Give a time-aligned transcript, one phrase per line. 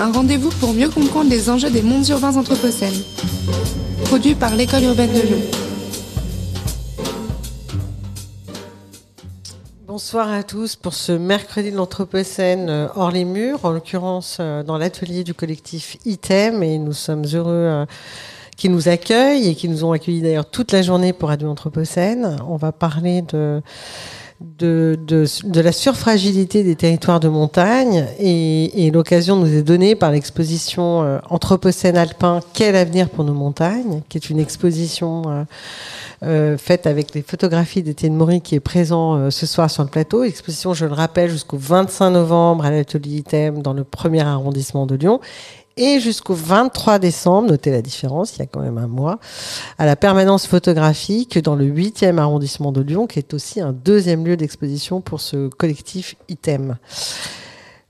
[0.00, 3.02] un rendez-vous pour mieux comprendre les enjeux des mondes urbains anthropocènes.
[4.04, 5.40] Produit par l'École urbaine de Lyon.
[9.86, 14.62] Bonsoir à tous pour ce mercredi de l'Anthropocène euh, hors les murs, en l'occurrence euh,
[14.62, 17.84] dans l'atelier du collectif ITEM, et nous sommes heureux euh,
[18.56, 22.38] qu'ils nous accueillent et qui nous ont accueillis d'ailleurs toute la journée pour Radio Anthropocène.
[22.48, 23.60] On va parler de
[24.58, 31.02] de, de, la surfragilité des territoires de montagne et, l'occasion nous est donnée par l'exposition
[31.02, 35.44] euh, Anthropocène alpin Quel avenir pour nos montagnes qui est une exposition euh,
[36.24, 40.24] euh, faite avec les photographies d'Étienne Maury qui est présent ce soir sur le plateau.
[40.24, 44.94] Exposition, je le rappelle, jusqu'au 25 novembre à l'atelier ITEM dans le premier arrondissement de
[44.94, 45.20] Lyon
[45.76, 49.18] et jusqu'au 23 décembre, notez la différence, il y a quand même un mois,
[49.78, 54.26] à la permanence photographique dans le 8e arrondissement de Lyon, qui est aussi un deuxième
[54.26, 56.76] lieu d'exposition pour ce collectif ITEM.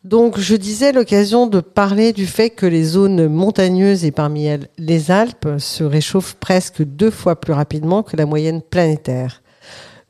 [0.05, 4.69] Donc, je disais l'occasion de parler du fait que les zones montagneuses et parmi elles
[4.77, 9.42] les Alpes se réchauffent presque deux fois plus rapidement que la moyenne planétaire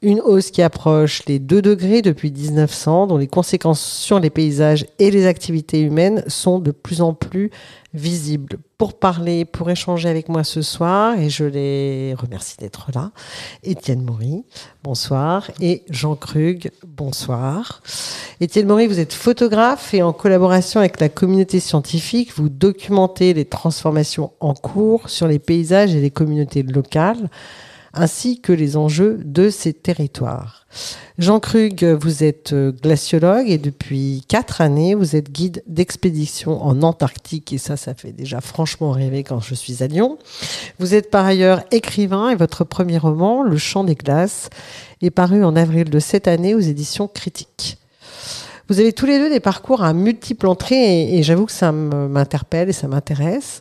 [0.03, 4.85] une hausse qui approche les 2 degrés depuis 1900, dont les conséquences sur les paysages
[4.99, 7.51] et les activités humaines sont de plus en plus
[7.95, 8.59] visibles.
[8.79, 13.13] Pour parler, pour échanger avec moi ce soir, et je les remercie d'être là,
[13.63, 14.45] Étienne Maury,
[14.83, 17.81] bonsoir, et Jean Krug, bonsoir.
[18.41, 23.45] Étienne Maury, vous êtes photographe et en collaboration avec la communauté scientifique, vous documentez les
[23.45, 27.31] transformations en cours sur les paysages et les communautés locales
[27.95, 30.67] ainsi que les enjeux de ces territoires.
[31.19, 37.53] Jean Krug, vous êtes glaciologue et depuis quatre années, vous êtes guide d'expédition en Antarctique
[37.53, 40.19] et ça, ça fait déjà franchement rêver quand je suis à Lyon.
[40.79, 44.49] Vous êtes par ailleurs écrivain et votre premier roman, Le Chant des glaces,
[45.03, 47.79] est paru en avril de cette année aux éditions Critiques.
[48.69, 52.69] Vous avez tous les deux des parcours à multiples entrées et, j'avoue que ça m'interpelle
[52.69, 53.61] et ça m'intéresse.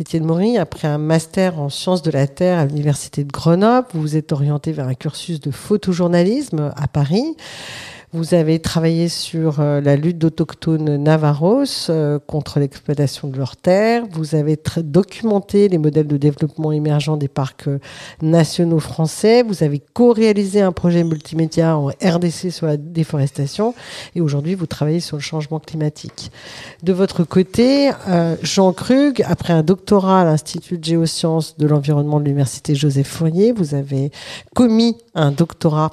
[0.00, 4.00] Étienne Maury, après un master en sciences de la Terre à l'Université de Grenoble, vous
[4.00, 7.36] vous êtes orienté vers un cursus de photojournalisme à Paris.
[8.14, 14.04] Vous avez travaillé sur euh, la lutte d'autochtones navarros euh, contre l'exploitation de leurs terres.
[14.10, 17.78] Vous avez documenté les modèles de développement émergents des parcs euh,
[18.22, 19.42] nationaux français.
[19.42, 23.74] Vous avez co-réalisé un projet multimédia en RDC sur la déforestation.
[24.14, 26.32] Et aujourd'hui, vous travaillez sur le changement climatique.
[26.82, 27.90] De votre côté,
[28.42, 33.52] Jean Krug, après un doctorat à l'Institut de géosciences de l'environnement de l'Université Joseph Fourier,
[33.52, 34.10] vous avez
[34.54, 35.92] commis un doctorat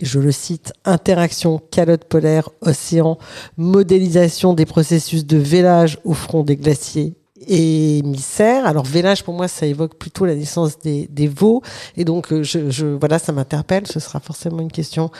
[0.00, 3.18] je le cite, interaction calotte polaire, océan,
[3.56, 7.14] modélisation des processus de vélage au front des glaciers
[7.46, 8.66] émissaires.
[8.66, 11.62] Alors vélage pour moi ça évoque plutôt la naissance des, des veaux
[11.96, 13.86] et donc euh, je, je voilà ça m'interpelle.
[13.86, 15.10] Ce sera forcément une question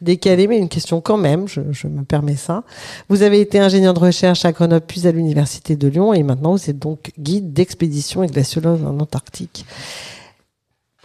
[0.00, 1.46] décalée mais une question quand même.
[1.48, 2.64] Je, je, me permets ça.
[3.08, 6.52] Vous avez été ingénieur de recherche à Grenoble puis à l'université de Lyon et maintenant
[6.52, 9.66] vous êtes donc guide d'expédition et glaciologue en Antarctique.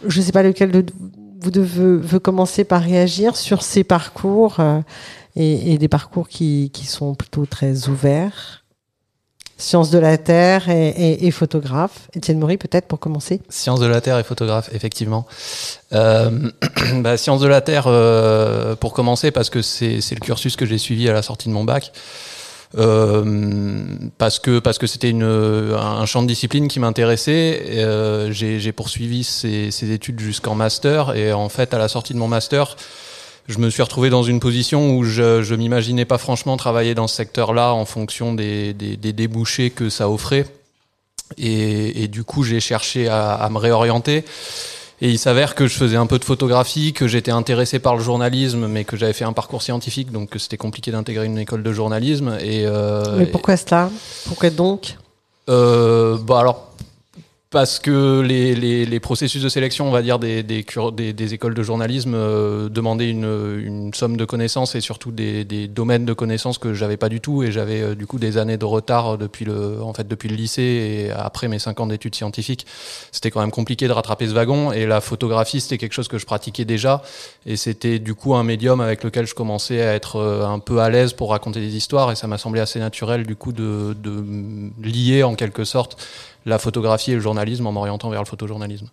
[0.06, 0.84] Je ne sais pas lequel de
[1.42, 4.80] vous devez, commencer par réagir sur ces parcours euh,
[5.36, 8.64] et, des parcours qui, sont plutôt très ouverts.
[9.58, 12.08] Sciences de la Terre et, photographe.
[12.14, 13.40] Étienne Maury, peut-être pour commencer.
[13.48, 15.26] Sciences de la Terre et photographe, effectivement.
[15.92, 16.50] Euh,
[16.96, 20.78] bah, Sciences de la Terre, euh, pour commencer, parce que c'est le cursus que j'ai
[20.78, 21.92] suivi à la sortie de mon bac.
[22.78, 23.84] Euh,
[24.16, 27.64] parce que parce que c'était une un champ de discipline qui m'intéressait.
[27.70, 32.18] Euh, j'ai poursuivi ces, ces études jusqu'en master et en fait à la sortie de
[32.18, 32.76] mon master,
[33.48, 37.08] je me suis retrouvé dans une position où je je m'imaginais pas franchement travailler dans
[37.08, 40.46] ce secteur-là en fonction des, des, des, débouchés que ça offrait.
[41.38, 44.24] Et, et du coup, j'ai cherché à, à me réorienter.
[45.04, 48.02] Et il s'avère que je faisais un peu de photographie, que j'étais intéressé par le
[48.02, 51.72] journalisme, mais que j'avais fait un parcours scientifique, donc c'était compliqué d'intégrer une école de
[51.72, 52.38] journalisme.
[52.40, 53.90] Et, euh, mais pourquoi cela?
[54.26, 54.96] Pourquoi donc?
[55.48, 56.72] Euh, bah alors
[57.52, 60.64] parce que les, les, les, processus de sélection, on va dire, des, des,
[61.12, 65.68] des, écoles de journalisme euh, demandaient une, une, somme de connaissances et surtout des, des
[65.68, 67.42] domaines de connaissances que j'avais pas du tout.
[67.42, 70.34] Et j'avais euh, du coup des années de retard depuis le, en fait, depuis le
[70.34, 72.66] lycée et après mes cinq ans d'études scientifiques.
[73.12, 76.16] C'était quand même compliqué de rattraper ce wagon et la photographie, c'était quelque chose que
[76.16, 77.02] je pratiquais déjà.
[77.44, 80.80] Et c'était du coup un médium avec lequel je commençais à être euh, un peu
[80.80, 82.10] à l'aise pour raconter des histoires.
[82.12, 84.24] Et ça m'a semblé assez naturel du coup de, de
[84.82, 85.98] lier en quelque sorte
[86.46, 88.88] la photographie et le journalisme en m'orientant vers le photojournalisme.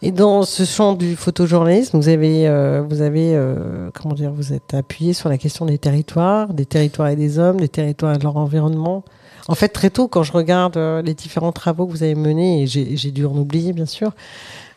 [0.00, 4.52] Et dans ce champ du photojournalisme, vous avez, euh, vous avez, euh, comment dire, vous
[4.52, 8.18] êtes appuyé sur la question des territoires, des territoires et des hommes, des territoires et
[8.18, 9.04] de leur environnement.
[9.48, 12.62] En fait, très tôt, quand je regarde euh, les différents travaux que vous avez menés,
[12.62, 14.12] et j'ai dû en oublier bien sûr,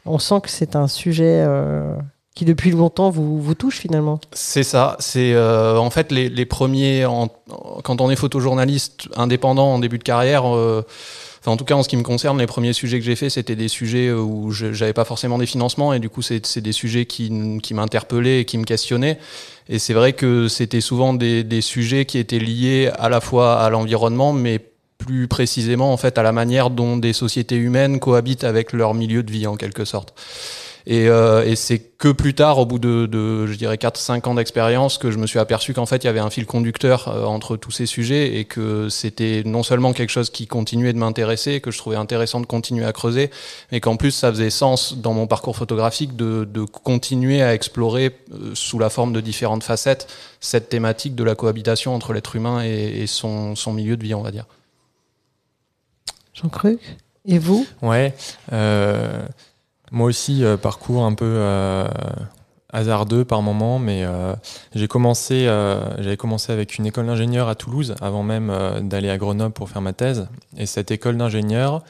[0.05, 1.45] on sent que c'est un sujet
[2.35, 4.19] qui depuis longtemps vous, vous touche finalement.
[4.33, 4.95] C'est ça.
[4.99, 7.05] C'est euh, en fait les, les premiers.
[7.05, 7.27] En,
[7.83, 10.55] quand on est photojournaliste indépendant en début de carrière.
[10.55, 10.83] Euh,
[11.45, 13.55] en tout cas, en ce qui me concerne, les premiers sujets que j'ai faits, c'était
[13.55, 17.59] des sujets où j'avais pas forcément des financements et du coup, c'est des sujets qui,
[17.63, 19.17] qui m'interpellaient et qui me questionnaient.
[19.67, 23.59] Et c'est vrai que c'était souvent des, des, sujets qui étaient liés à la fois
[23.59, 24.59] à l'environnement, mais
[24.97, 29.23] plus précisément en fait à la manière dont des sociétés humaines cohabitent avec leur milieu
[29.23, 30.13] de vie en quelque sorte.
[30.85, 34.35] Et, euh, et c'est que plus tard, au bout de, de je dirais 4-5 ans
[34.35, 37.25] d'expérience, que je me suis aperçu qu'en fait, il y avait un fil conducteur euh,
[37.25, 41.61] entre tous ces sujets et que c'était non seulement quelque chose qui continuait de m'intéresser,
[41.61, 43.29] que je trouvais intéressant de continuer à creuser,
[43.71, 48.15] mais qu'en plus, ça faisait sens dans mon parcours photographique de, de continuer à explorer
[48.33, 50.07] euh, sous la forme de différentes facettes
[50.39, 54.15] cette thématique de la cohabitation entre l'être humain et, et son, son milieu de vie,
[54.15, 54.45] on va dire.
[56.33, 56.79] Jean Cruc
[57.25, 57.65] Et vous?
[57.81, 58.13] Ouais.
[58.51, 59.25] Euh,
[59.91, 61.85] moi aussi, euh, parcours un peu euh,
[62.71, 64.33] hasardeux par moment, mais euh,
[64.73, 69.69] j'ai j'avais commencé avec une école d'ingénieur à Toulouse avant même d'aller à Grenoble pour
[69.69, 70.29] faire ma thèse.
[70.57, 71.83] Et cette école d'ingénieur,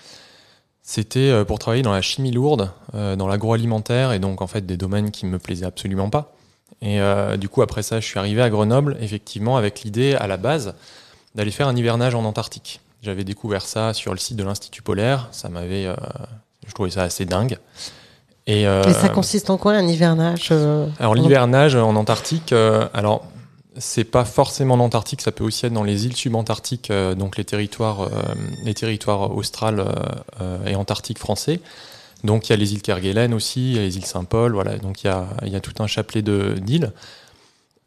[0.81, 5.11] c'était pour travailler dans la chimie lourde, dans l'agroalimentaire, et donc en fait des domaines
[5.11, 6.33] qui me plaisaient absolument pas.
[6.81, 6.99] Et
[7.37, 10.73] du coup, après ça, je suis arrivé à Grenoble, effectivement, avec l'idée à la base
[11.35, 12.81] d'aller faire un hivernage en Antarctique.
[13.03, 15.29] J'avais découvert ça sur le site de l'Institut polaire.
[15.31, 15.87] Ça m'avait,
[16.67, 17.57] je trouvais ça assez dingue.
[18.47, 23.23] Et, euh, ça consiste en quoi un hivernage euh, Alors l'hivernage en Antarctique, euh, alors
[23.77, 27.45] c'est pas forcément en Antarctique, ça peut aussi être dans les îles subantarctiques, donc les
[27.45, 28.09] territoires,
[28.65, 29.85] les territoires australes
[30.65, 31.61] et antarctiques français.
[32.25, 34.77] Donc il y a les îles Kerguelen aussi, il y a les îles Saint-Paul, voilà.
[34.77, 36.91] Donc il y a, il y a tout un chapelet d'îles.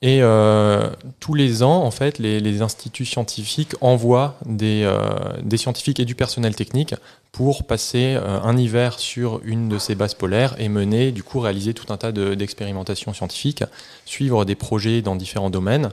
[0.04, 4.98] Et euh, tous les ans, en fait, les, instituts scientifiques envoient des, euh,
[5.42, 6.94] des, scientifiques et du personnel technique
[7.32, 11.40] pour passer euh, un hiver sur une de ces bases polaires et mener, du coup,
[11.40, 13.64] réaliser tout un tas d'expérimentations scientifiques,
[14.04, 15.88] suivre des projets dans différents domaines.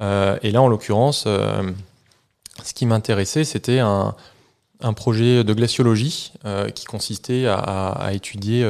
[0.00, 4.14] Et là, en l'occurrence, ce qui m'intéressait, c'était un,
[4.80, 6.32] un, projet de glaciologie
[6.74, 8.64] qui consistait à étudier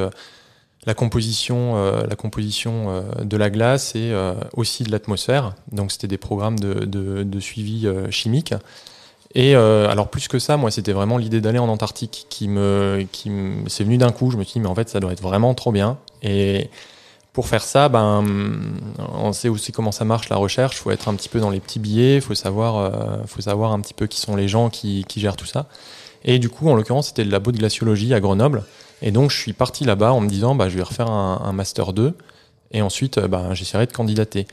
[0.86, 5.54] la composition, euh, la composition euh, de la glace et euh, aussi de l'atmosphère.
[5.72, 8.54] Donc c'était des programmes de, de, de suivi chimique.
[9.36, 13.30] Et alors plus que ça, moi c'était vraiment l'idée d'aller en Antarctique qui me, qui
[13.30, 14.32] me, c'est venu d'un coup.
[14.32, 15.98] Je me suis dit mais en fait ça doit être vraiment trop bien.
[16.24, 16.68] Et
[17.32, 18.24] pour faire ça, ben
[18.98, 20.78] on sait aussi comment ça marche la recherche.
[20.78, 22.16] Faut être un petit peu dans les petits billets.
[22.16, 22.90] Il faut savoir,
[23.28, 25.66] faut savoir un petit peu qui sont les gens qui, qui gèrent tout ça.
[26.24, 28.64] Et du coup, en l'occurrence, c'était le labo de glaciologie à Grenoble.
[29.02, 31.52] Et donc, je suis parti là-bas en me disant, bah, je vais refaire un, un
[31.52, 32.14] Master 2
[32.72, 34.46] et ensuite, euh, bah, j'essaierai de candidater.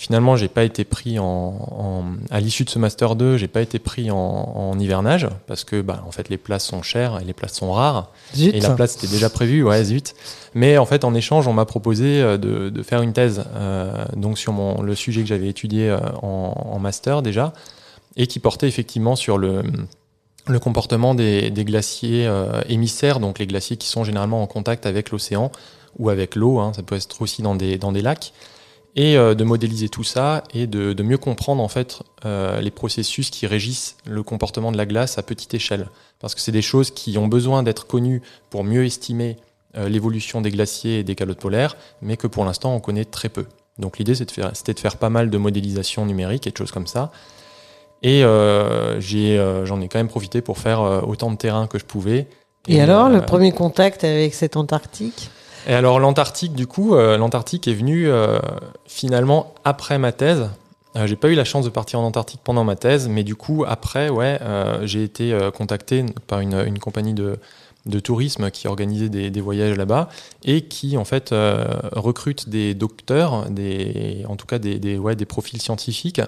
[0.00, 3.60] Finalement, j'ai pas été pris en, en à l'issue de ce master 2, j'ai pas
[3.60, 7.24] été pris en, en, hivernage parce que bah, en fait les places sont chères et
[7.24, 8.54] les places sont rares zut.
[8.54, 10.14] et la place était déjà prévue, ouais zut.
[10.54, 14.06] Mais en fait en échange, on m'a proposé euh, de, de, faire une thèse euh,
[14.16, 17.52] donc sur mon le sujet que j'avais étudié en, en, master déjà
[18.16, 19.62] et qui portait effectivement sur le
[20.46, 25.10] le comportement des, glaciers euh, émissaires, donc les glaciers qui sont généralement en contact avec
[25.10, 25.50] l'océan
[25.98, 28.32] ou avec l'eau, hein, ça peut être aussi dans des, dans des lacs,
[28.96, 32.70] et euh, de modéliser tout ça et de, de mieux comprendre en fait euh, les
[32.70, 35.88] processus qui régissent le comportement de la glace à petite échelle,
[36.18, 39.36] parce que c'est des choses qui ont besoin d'être connues pour mieux estimer
[39.76, 43.46] l'évolution des glaciers et des calottes polaires, mais que pour l'instant on connaît très peu.
[43.78, 46.88] Donc l'idée c'était de, de faire pas mal de modélisation numérique et de choses comme
[46.88, 47.12] ça.
[48.02, 51.66] Et euh, euh, j'en ai, ai, quand même profité pour faire euh, autant de terrain
[51.66, 52.26] que je pouvais.
[52.68, 55.30] Et, et alors, le premier contact avec cette Antarctique?
[55.66, 58.08] Et alors, l'Antarctique, du coup, l'Antarctique est venu
[58.86, 60.48] finalement après ma thèse.
[61.04, 63.64] j'ai pas eu la chance de partir en Antarctique pendant ma thèse, mais du coup,
[63.66, 64.38] après, ouais,
[64.84, 67.38] j'ai été contacté par une, une compagnie de,
[67.86, 70.08] de tourisme qui organisait des, des voyages là-bas
[70.44, 75.16] et qui en fait euh, recrute des docteurs, des, en tout cas des, des, ouais,
[75.16, 76.20] des profils scientifiques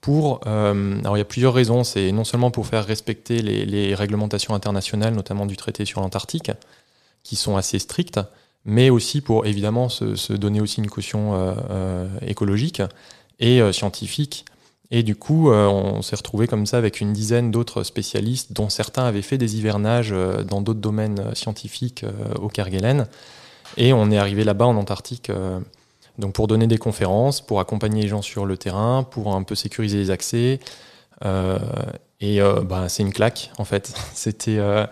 [0.00, 3.94] pour, euh, alors il y a plusieurs raisons, c'est non seulement pour faire respecter les,
[3.94, 6.52] réglementations internationales, notamment du traité sur l'Antarctique,
[7.24, 8.20] qui sont assez strictes,
[8.64, 12.82] mais aussi pour évidemment se, donner aussi une caution euh, euh, écologique
[13.40, 14.44] et scientifique.
[14.90, 19.04] Et du coup, on s'est retrouvé comme ça avec une dizaine d'autres spécialistes, dont certains
[19.04, 20.14] avaient fait des hivernages
[20.48, 22.06] dans d'autres domaines scientifiques
[22.40, 23.06] au Kerguelen.
[23.76, 25.30] Et on est arrivé là-bas en Antarctique
[26.18, 29.54] donc pour donner des conférences, pour accompagner les gens sur le terrain, pour un peu
[29.54, 30.58] sécuriser les accès.
[31.24, 31.58] Euh,
[32.20, 33.94] et euh, bah, c'est une claque en fait.
[34.14, 34.86] C'était euh,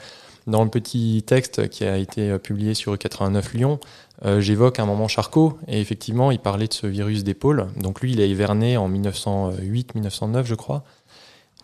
[0.46, 3.80] dans le petit texte qui a été publié sur 89 Lyon.
[4.38, 7.66] J'évoque un moment Charcot et effectivement il parlait de ce virus d'épaule.
[7.76, 10.84] Donc lui il a hiverné en 1908-1909 je crois.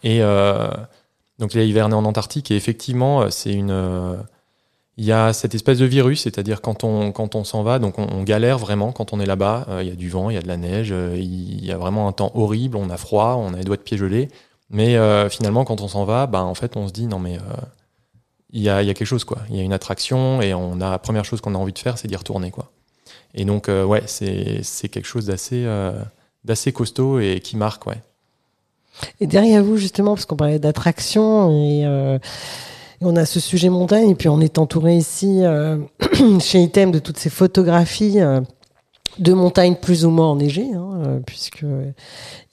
[0.02, 0.21] Et
[1.38, 4.19] donc il a hiverné en Antarctique et effectivement c'est une
[4.99, 7.99] il y a cette espèce de virus, c'est-à-dire quand on, quand on s'en va, donc
[7.99, 9.67] on, galère vraiment quand on est là-bas.
[9.69, 11.73] Euh, il y a du vent, il y a de la neige, euh, il y
[11.73, 14.29] a vraiment un temps horrible, on a froid, on a les doigts de pied gelés.
[14.69, 17.39] Mais euh, finalement, quand on s'en va, bah, en fait, on se dit non, mais
[18.51, 19.39] il y, a, y a quelque chose, quoi.
[19.49, 21.79] Il y a une attraction et on a, la première chose qu'on a envie de
[21.79, 22.71] faire, c'est d'y retourner, quoi.
[23.35, 25.67] Et donc, ouais, c'est quelque chose d'assez
[26.45, 28.03] d'assez costaud et qui marque, ouais.
[29.21, 32.19] Et derrière vous, justement, parce qu'on parlait d'attraction et
[33.05, 35.79] on a ce sujet montagne, et puis on est entouré ici, euh,
[36.41, 38.41] chez Item, de toutes ces photographies euh,
[39.19, 41.65] de montagnes plus ou moins enneigées, hein, euh, puisque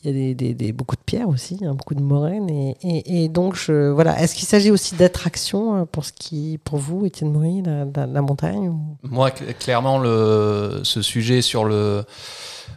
[0.04, 2.50] il y a beaucoup de pierres aussi, hein, beaucoup de moraines.
[2.84, 4.22] Et, donc, je, voilà.
[4.22, 8.74] Est-ce qu'il s'agit aussi d'attraction pour ce qui, pour vous, Étienne Moury, la, la, montagne
[9.04, 12.04] Moi, clairement, ce sujet sur le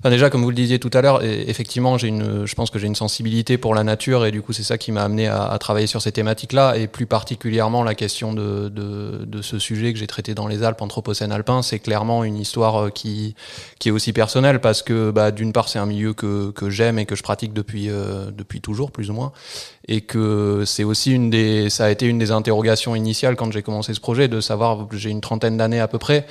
[0.04, 2.87] déjà, comme vous le disiez tout à l'heure, effectivement, j'ai une, je pense que j'ai
[2.87, 5.87] une sensibilité pour la nature et du coup, c'est ça qui m'a amené à, travailler
[5.87, 10.06] sur ces thématiques-là et plus particulièrement la question de, de, de ce sujet que j'ai
[10.06, 13.34] traité dans les Alpes, Anthropocène alpin, c'est clairement une histoire euh, qui,
[13.78, 16.99] qui est aussi personnelle parce que, bah, d'une part, c'est un milieu que, que j'aime
[16.99, 19.32] et que je pratique depuis, euh, depuis toujours, plus ou moins,
[19.88, 23.62] et que c'est aussi une des, ça a été une des interrogations initiales quand j'ai
[23.62, 26.26] commencé ce projet de savoir, j'ai une trentaine d'années à peu près.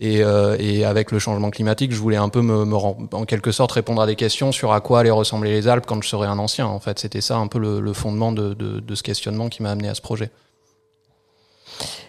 [0.00, 3.72] Et, euh, et, avec le changement climatique, je voulais un peu me, en quelque sorte
[3.72, 6.38] répondre à des questions sur à quoi allaient ressembler les Alpes quand je serais un
[6.38, 6.66] ancien.
[6.66, 9.94] En fait, c'était ça un peu le, fondement de, ce questionnement qui m'a amené à
[9.94, 10.30] ce projet.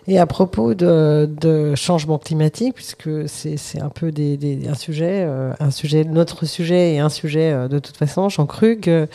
[0.08, 6.04] Et à propos de, changement climatique, puisque c'est un peu un sujet, euh, un sujet,
[6.04, 9.08] notre sujet et un sujet euh, de toute façon, Jean Krug,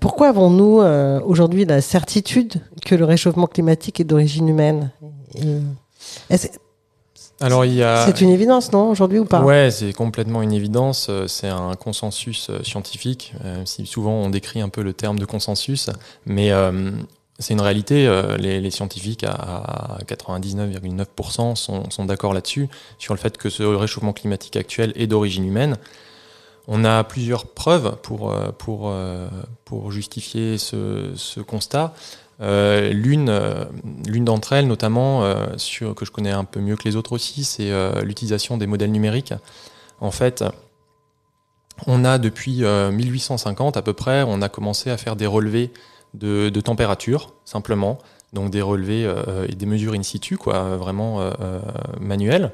[0.00, 0.80] pourquoi avons-nous
[1.24, 2.54] aujourd'hui la certitude
[2.86, 4.90] que le réchauffement climatique est d'origine humaine?
[7.44, 8.06] Alors, il y a...
[8.06, 9.42] C'est une évidence, non, aujourd'hui ou pas?
[9.42, 11.08] Ouais, c'est complètement une évidence.
[11.10, 15.18] Euh, c'est un consensus euh, scientifique, euh, si souvent on décrit un peu le terme
[15.18, 15.90] de consensus,
[16.24, 16.52] mais
[17.38, 18.08] c'est une réalité.
[18.38, 24.56] les, scientifiques à, 99,9% sont, sont d'accord là-dessus, sur le fait que ce réchauffement climatique
[24.56, 25.76] actuel est d'origine humaine.
[26.66, 28.90] On a plusieurs preuves pour, pour,
[29.66, 31.92] pour justifier ce, ce constat.
[32.40, 33.64] Euh, l'une, euh,
[34.06, 35.46] l'une d'entre elles, notamment, euh,
[35.94, 37.70] que je connais un peu mieux que les autres aussi, c'est
[38.02, 39.34] l'utilisation des modèles numériques.
[40.00, 40.44] En fait,
[41.86, 45.70] on a depuis 1850 à peu près, on a commencé à faire des relevés
[46.14, 47.98] de, température, simplement,
[48.32, 49.10] donc des relevés
[49.48, 51.30] et des mesures in situ, quoi, vraiment
[52.00, 52.52] manuelles.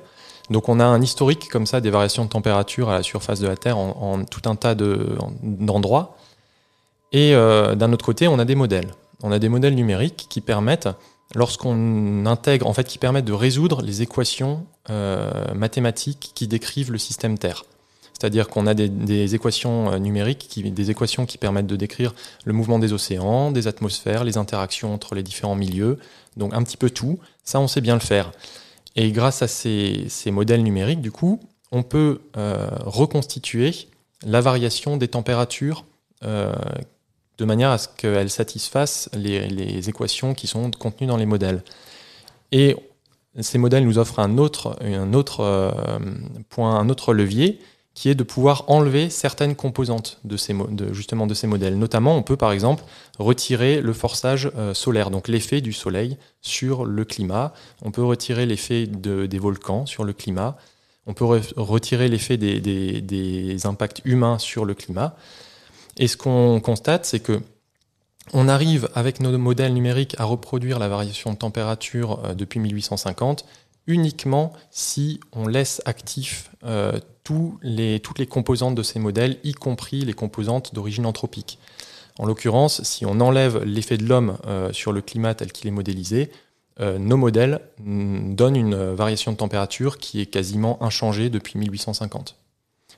[0.51, 3.47] Donc on a un historique comme ça des variations de température à la surface de
[3.47, 6.17] la Terre en, en tout un tas de, d'endroits.
[7.13, 8.91] Et d'un autre côté, on a des modèles
[9.23, 10.89] on a des modèles numériques qui permettent,
[11.35, 16.99] lorsqu'on intègre, en fait, qui permettent de résoudre les équations euh, mathématiques qui décrivent le
[16.99, 17.65] système Terre.
[18.13, 22.53] C'est-à-dire qu'on a des, équations euh, numériques, qui, des équations qui permettent de décrire le
[22.53, 25.99] mouvement des océans, des atmosphères, les interactions entre les différents milieux,
[26.37, 27.19] donc un petit peu tout.
[27.45, 28.33] Ça, on sait bien le faire.
[28.97, 31.41] Et grâce à ces, modèles numériques, du coup,
[31.73, 33.73] on peut euh, reconstituer
[34.27, 35.85] la variation des températures
[37.41, 41.65] de manière à ce qu'elles satisfassent les, équations qui sont contenues dans les modèles.
[42.53, 42.77] Et
[43.41, 45.99] ces modèles nous offrent un autre, euh,
[46.51, 47.59] point, un autre levier,
[47.95, 51.79] qui est de pouvoir enlever certaines composantes de ces, de, ces modèles.
[51.79, 52.85] Notamment, on peut par exemple
[53.19, 57.55] retirer le forçage euh, solaire, donc l'effet du soleil sur le climat.
[57.83, 60.57] On peut retirer l'effet des volcans sur le climat.
[61.07, 65.17] On peut retirer l'effet des impacts humains sur le climat.
[66.01, 67.41] Et ce qu'on constate, c'est que
[68.33, 73.45] on arrive avec nos modèles numériques à reproduire la variation de température euh, depuis 1850
[73.87, 80.13] uniquement si on laisse actifs euh, toutes les composantes de ces modèles, y compris les
[80.13, 81.59] composantes d'origine anthropique.
[82.19, 85.73] En l'occurrence, si on enlève l'effet de l'homme euh, sur le climat tel qu'il est
[85.73, 86.31] modélisé,
[86.99, 92.40] nos modèles mm, donnent une variation de température qui est quasiment inchangée depuis 1850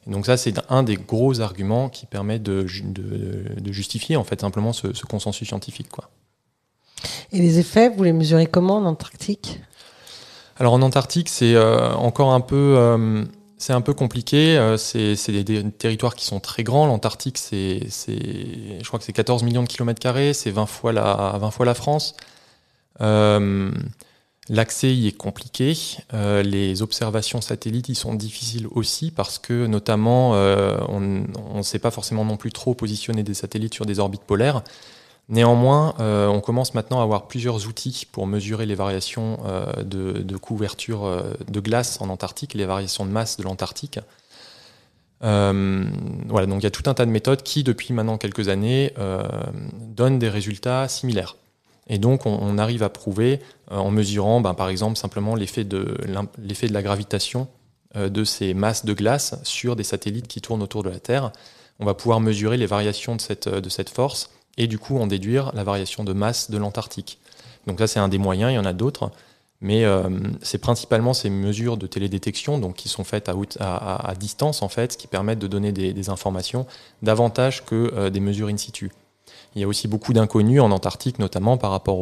[0.06, 4.72] donc ça, c'est un des gros arguments qui permet de, de, justifier en fait simplement
[4.72, 5.88] ce, consensus scientifique.
[5.90, 6.10] Quoi.
[7.32, 9.60] Et les effets, vous les mesurez comment en Antarctique?
[10.56, 13.24] Alors en Antarctique, c'est euh, encore un peu, euh,
[13.58, 14.58] c'est un peu compliqué.
[14.58, 16.86] Euh, c'est des, territoires qui sont très grands.
[16.86, 21.36] L'Antarctique, c'est, je crois que c'est 14 millions de kilomètres carrés, c'est 20 fois la,
[21.40, 22.16] 20 fois la France.
[24.52, 25.74] L'accès y est compliqué.
[26.12, 31.78] Euh, les observations satellites y sont difficiles aussi parce que notamment euh, on ne sait
[31.78, 34.62] pas forcément non plus trop positionner des satellites sur des orbites polaires.
[35.30, 39.38] Néanmoins, euh, on commence maintenant à avoir plusieurs outils pour mesurer les variations
[39.82, 44.00] de, couverture de glace en Antarctique, les variations de masse de l'Antarctique.
[45.22, 48.92] voilà, donc il y a tout un tas de méthodes qui, depuis maintenant quelques années,
[49.96, 51.36] donnent des résultats similaires.
[51.88, 56.82] Et donc, on, arrive à prouver, en mesurant, ben, par exemple, simplement l'effet de, la
[56.82, 57.48] gravitation
[57.96, 61.32] de ces masses de glace sur des satellites qui tournent autour de la Terre.
[61.80, 65.06] On va pouvoir mesurer les variations de cette, de cette force et du coup en
[65.06, 67.18] déduire la variation de masse de l'Antarctique.
[67.66, 69.10] Donc ça, c'est un des moyens, il y en a d'autres.
[69.60, 70.10] Mais euh,
[70.42, 75.06] c'est principalement ces mesures de télédétection donc, qui sont faites à, distance, en fait, qui
[75.06, 76.66] permettent de donner des, informations
[77.00, 78.90] davantage que euh, des mesures in situ.
[79.54, 81.98] Il y a aussi beaucoup d'inconnus en Antarctique, notamment par rapport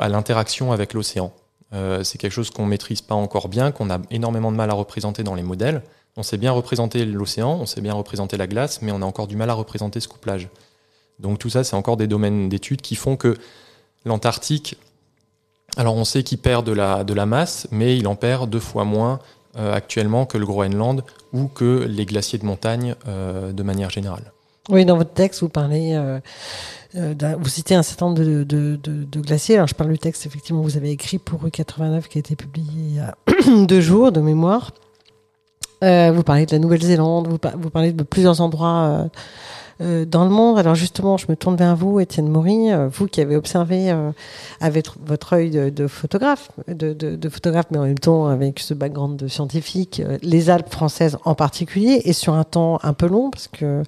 [0.00, 1.32] à l'interaction avec l'océan.
[1.74, 4.70] Euh, c'est quelque chose qu'on ne maîtrise pas encore bien, qu'on a énormément de mal
[4.70, 5.82] à représenter dans les modèles.
[6.16, 9.26] On sait bien représenter l'océan, on sait bien représenter la glace, mais on a encore
[9.26, 10.48] du mal à représenter ce couplage.
[11.18, 13.38] Donc tout ça, c'est encore des domaines d'études qui font que
[14.04, 14.76] l'Antarctique
[15.76, 18.60] alors on sait qu'il perd de la, de la masse, mais il en perd deux
[18.60, 19.20] fois moins
[19.56, 24.32] euh, actuellement que le Groenland ou que les glaciers de montagne euh, de manière générale.
[24.68, 26.20] Oui, dans votre texte, vous parlez, euh,
[26.94, 28.78] vous citez un certain nombre de,
[29.16, 29.56] glaciers.
[29.56, 32.68] Alors je parle du texte, effectivement, vous avez écrit pour U89 qui a été publié
[32.76, 33.16] il y a
[33.66, 34.72] deux jours de mémoire.
[35.80, 39.08] vous parlez de la Nouvelle-Zélande, vous, parlez de plusieurs endroits
[39.82, 40.58] euh, dans le monde.
[40.58, 44.12] Alors justement, je me tourne vers vous, Étienne Maury, euh, vous qui avez observé euh,
[44.60, 49.28] avec votre œil de, photographe, de, photographe, mais en même temps avec ce background de
[49.28, 53.82] scientifique, les Alpes françaises en particulier, et sur un temps un peu long, parce que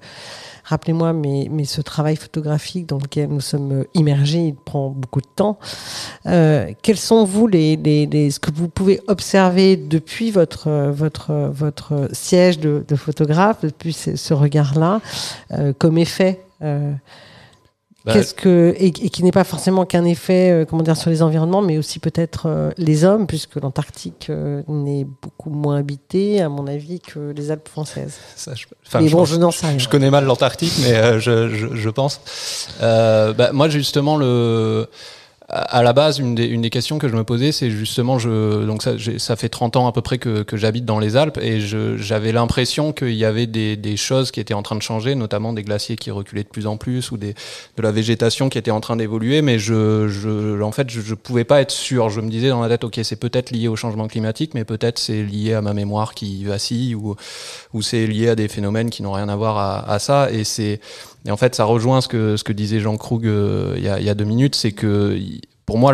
[0.65, 5.27] Rappelez-moi, mais, mais ce travail photographique dans lequel nous sommes immergés, il prend beaucoup de
[5.35, 5.59] temps.
[6.25, 12.09] Euh, quels sont, vous, les, les, ce que vous pouvez observer depuis votre, votre, votre
[12.11, 15.01] siège de, photographe, depuis ce, regard-là,
[15.51, 16.93] euh, comme effet euh,
[18.05, 21.23] bah, Qu'est-ce que et, qui n'est pas forcément qu'un effet, euh, comment dire, sur les
[21.23, 26.49] environnements, mais aussi peut-être euh, les hommes, puisque l'Antarctique euh, n'est beaucoup moins habité, à
[26.49, 28.17] mon avis, que les Alpes françaises.
[28.35, 28.65] Ça, je,
[28.99, 29.79] mais bon, je n'en sais rien.
[29.79, 32.21] Je connais mal l'Antarctique, mais je, je, je, pense.
[32.79, 34.87] Bah, moi, justement, le
[35.47, 38.65] à la base, une des, une des, questions que je me posais, c'est justement, je,
[38.65, 41.37] donc ça, ça, fait 30 ans à peu près que, que j'habite dans les Alpes
[41.39, 45.13] et j'avais l'impression qu'il y avait des, des, choses qui étaient en train de changer,
[45.13, 47.35] notamment des glaciers qui reculaient de plus en plus ou des,
[47.77, 51.13] de la végétation qui était en train d'évoluer, mais je, je, en fait, je, je
[51.13, 52.09] pouvais pas être sûr.
[52.09, 54.97] Je me disais dans la tête, ok, c'est peut-être lié au changement climatique, mais peut-être
[54.97, 57.15] c'est lié à ma mémoire qui vacille ou,
[57.73, 60.31] ou c'est lié à des phénomènes qui n'ont rien à voir à, à ça.
[60.31, 60.79] Et c'est
[61.25, 63.89] et en fait, ça rejoint ce que, ce que disait Jean Krug euh, il, y
[63.89, 65.19] a, il y a deux minutes, c'est que
[65.65, 65.93] pour moi,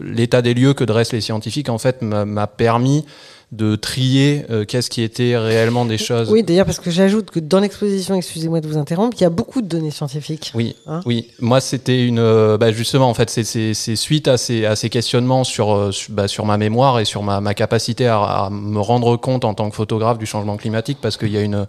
[0.00, 3.04] l'état des lieux que dressent les scientifiques, en fait, m'a permis
[3.52, 6.30] de trier euh, qu'est-ce qui était réellement des choses.
[6.30, 9.30] Oui, d'ailleurs, parce que j'ajoute que dans l'exposition, excusez-moi de vous interrompre, il y a
[9.30, 10.52] beaucoup de données scientifiques.
[10.54, 11.30] Oui, hein oui.
[11.40, 15.42] Moi, c'était une, euh, bah, justement, en fait, c'est suite à ces, à ces questionnements
[15.42, 19.16] sur, euh, bah, sur ma mémoire et sur ma, ma capacité à, à, me rendre
[19.16, 21.66] compte en tant que photographe du changement climatique, parce qu'il y a une,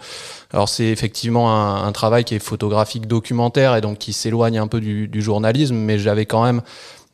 [0.53, 4.67] alors c'est effectivement un, un, travail qui est photographique documentaire et donc qui s'éloigne un
[4.67, 6.61] peu du, du journalisme, mais j'avais quand même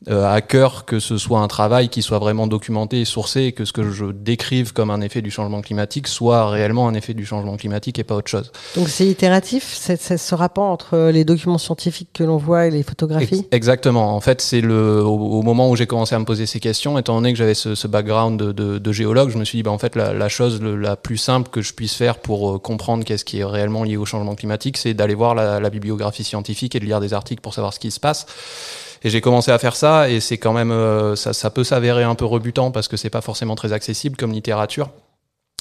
[0.05, 3.65] à cœur que ce soit un travail qui soit vraiment documenté et sourcé et que
[3.65, 7.25] ce que je décrive comme un effet du changement climatique soit réellement un effet du
[7.25, 8.51] changement climatique et pas autre chose.
[8.75, 12.83] Donc c'est itératif, c'est ce rapport entre les documents scientifiques que l'on voit et les
[12.83, 14.15] photographies Exactement.
[14.15, 17.15] En fait, c'est le au, moment où j'ai commencé à me poser ces questions, étant
[17.15, 19.71] donné que j'avais ce, ce, background de, de, de, géologue, je me suis dit, bah,
[19.71, 23.03] en fait, la, la chose la plus simple que je puisse faire pour euh, comprendre
[23.03, 26.75] qu'est-ce qui est réellement lié au changement climatique, c'est d'aller voir la, la bibliographie scientifique
[26.75, 28.25] et de lire des articles pour savoir ce qui se passe.
[29.03, 32.03] Et j'ai commencé à faire ça, et c'est quand même, euh, ça, ça peut s'avérer
[32.03, 34.89] un peu rebutant parce que c'est pas forcément très accessible comme littérature.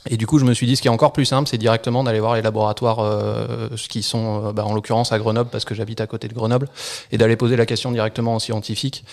[0.08, 2.04] Et du coup, je me suis dit, ce qui est encore plus simple, c'est directement
[2.04, 5.74] d'aller voir les laboratoires euh, qui sont, euh, bah, en l'occurrence, à Grenoble, parce que
[5.74, 6.68] j'habite à côté de Grenoble,
[7.10, 9.04] et d'aller poser la question directement aux scientifiques.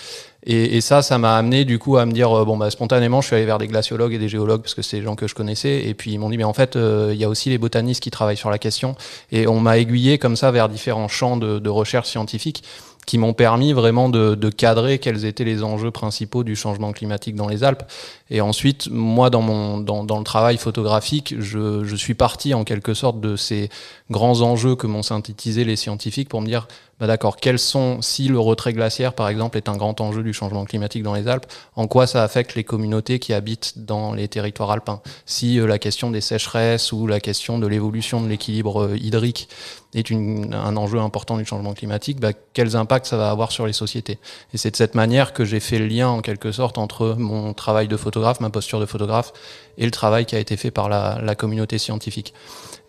[0.45, 3.21] Et, et ça, ça m'a amené du coup à me dire, euh, bon, bah, spontanément,
[3.21, 5.27] je suis allé vers des glaciologues et des géologues, parce que c'est des gens que
[5.27, 7.57] je connaissais, et puis ils m'ont dit, mais en fait, il y a aussi les
[7.57, 8.95] botanistes qui travaillent sur la question,
[9.31, 12.63] et on m'a aiguillé comme ça vers différents champs de, de recherche scientifique
[13.05, 17.35] qui m'ont permis vraiment de, de, cadrer quels étaient les enjeux principaux du changement climatique
[17.35, 17.83] dans les Alpes.
[18.29, 22.63] Et ensuite, moi, dans, mon, dans, dans le travail photographique, je, je, suis parti en
[22.63, 23.69] quelque sorte de ces
[24.09, 26.67] grands enjeux que m'ont synthétisé les scientifiques pour me dire,
[27.03, 30.31] bah d'accord, quels sont, si le retrait glaciaire, par exemple, est un grand enjeu du
[30.31, 34.29] changement climatique dans les Alpes, en quoi ça affecte les communautés qui habitent dans les
[34.29, 35.01] territoires alpins?
[35.25, 39.49] Si euh, la question des sécheresses ou la question de l'évolution de l'équilibre euh, hydrique
[39.93, 43.73] est un enjeu important du changement climatique, bah, quels impacts ça va avoir sur les
[43.73, 44.17] sociétés?
[44.53, 47.53] Et c'est de cette manière que j'ai fait le lien, en quelque sorte, entre mon
[47.53, 49.33] travail de photographe, ma posture de photographe,
[49.77, 52.33] et le travail qui a été fait par la communauté scientifique.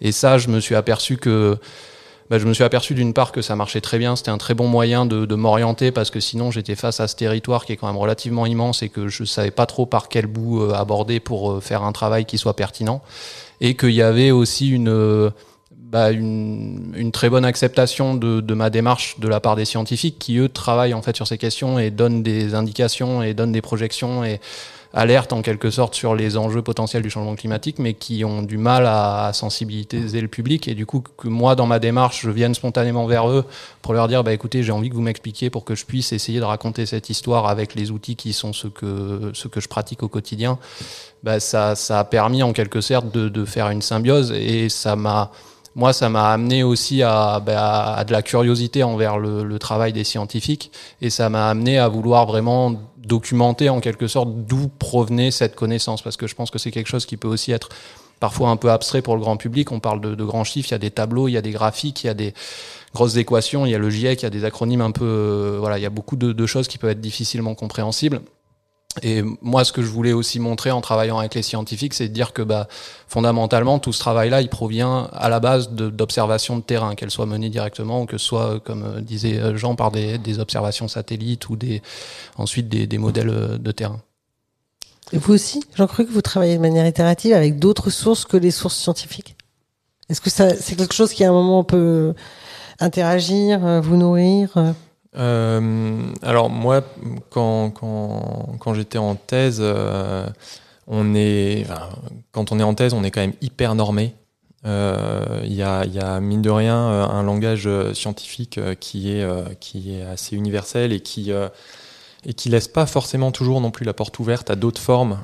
[0.00, 1.58] Et ça, je me suis aperçu que
[2.30, 4.54] bah, je me suis aperçu d'une part que ça marchait très bien, c'était un très
[4.54, 7.76] bon moyen de, de m'orienter parce que sinon j'étais face à ce territoire qui est
[7.76, 11.20] quand même relativement immense et que je savais pas trop par quel bout euh, aborder
[11.20, 13.02] pour euh, faire un travail qui soit pertinent.
[13.60, 15.32] Et qu'il y avait aussi une
[15.70, 20.18] bah, une, une, très bonne acceptation de, de, ma démarche de la part des scientifiques
[20.18, 23.62] qui eux travaillent en fait sur ces questions et donnent des indications et donnent des
[23.62, 24.40] projections et
[24.94, 28.56] alerte en quelque sorte sur les enjeux potentiels du changement climatique, mais qui ont du
[28.56, 30.68] mal à, sensibiliser le public.
[30.68, 33.44] Et du coup, que moi, dans ma démarche, je vienne spontanément vers eux
[33.82, 36.38] pour leur dire, bah, écoutez, j'ai envie que vous m'expliquiez pour que je puisse essayer
[36.38, 40.02] de raconter cette histoire avec les outils qui sont ceux que, ce que je pratique
[40.04, 40.58] au quotidien.
[41.24, 44.94] Bah, ça, ça a permis en quelque sorte de, de faire une symbiose et ça
[44.96, 45.32] m'a
[45.76, 50.04] moi, ça m'a amené aussi à, bah, à, de la curiosité envers le travail des
[50.04, 50.70] scientifiques
[51.02, 56.02] et ça m'a amené à vouloir vraiment documenter en quelque sorte d'où provenait cette connaissance,
[56.02, 57.68] parce que je pense que c'est quelque chose qui peut aussi être
[58.20, 59.72] parfois un peu abstrait pour le grand public.
[59.72, 62.04] On parle de, grands chiffres, il y a des tableaux, il y a des graphiques,
[62.04, 62.34] il y a des
[62.94, 65.56] grosses équations, il y a le GIEC, il y a des acronymes un peu, euh,
[65.58, 68.20] voilà, il y a beaucoup de, choses qui peuvent être difficilement compréhensibles.
[69.02, 72.12] Et moi, ce que je voulais aussi montrer en travaillant avec les scientifiques, c'est de
[72.12, 72.68] dire que bah,
[73.08, 77.50] fondamentalement, tout ce travail-là, il provient à la base d'observations de, terrain, qu'elles soient menées
[77.50, 81.56] directement ou que ce soit, comme euh, disait euh, Jean, par des, observations satellites ou
[81.56, 81.82] des,
[82.36, 84.00] ensuite des, modèles euh, de terrain.
[85.12, 88.36] Et vous aussi, j'en crois que vous travaillez de manière itérative avec d'autres sources que
[88.36, 89.36] les sources scientifiques?
[90.08, 92.14] Est-ce que c'est quelque chose qui à un moment peut
[92.78, 94.50] interagir, vous nourrir
[95.14, 96.82] alors moi,
[97.30, 100.26] quand, quand, j'étais en thèse, euh,
[100.86, 101.66] on est,
[102.32, 104.14] quand on est en thèse, on est quand même hyper normé.
[104.66, 109.26] Il euh, y, a, y, a, mine de rien un langage scientifique qui est,
[109.60, 111.30] qui est assez universel et qui,
[112.24, 115.22] et qui laisse pas forcément toujours non plus la porte ouverte à d'autres formes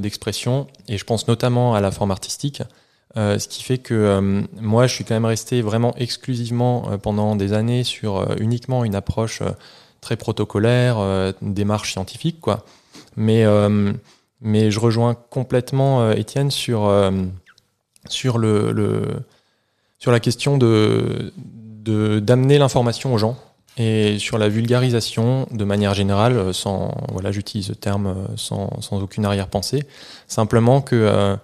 [0.00, 0.66] d'expression.
[0.88, 2.62] Et je pense notamment à la forme artistique.
[3.18, 6.98] Euh, ce qui fait que euh, moi, je suis quand même resté vraiment exclusivement euh,
[6.98, 9.42] pendant des années sur uniquement une approche
[10.00, 10.98] très protocolaire,
[11.42, 12.64] démarche scientifique, quoi.
[13.16, 13.44] Mais,
[14.40, 16.88] mais je rejoins complètement Étienne sur,
[18.08, 19.02] sur, le,
[19.98, 23.36] sur la question d'amener l'information aux gens
[23.76, 29.24] et sur la vulgarisation de manière générale, sans voilà, j'utilise le terme sans, sans aucune
[29.24, 29.82] arrière-pensée,
[30.28, 31.36] simplement que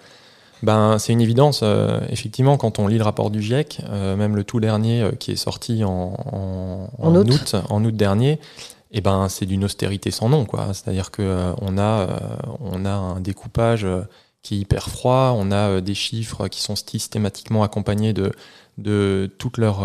[0.64, 1.60] ben, c'est une évidence.
[1.62, 5.12] Euh, effectivement, quand on lit le rapport du GIEC, euh, même le tout dernier euh,
[5.12, 7.56] qui est sorti en, en, en août.
[7.68, 10.46] en août dernier, et eh ben, c'est d'une austérité sans nom.
[10.72, 12.06] C'est-à-dire qu'on a,
[12.60, 13.86] on a un découpage
[14.42, 18.30] qui est hyper froid, on a des chiffres qui sont systématiquement accompagnés de,
[18.78, 19.80] de toutes leurs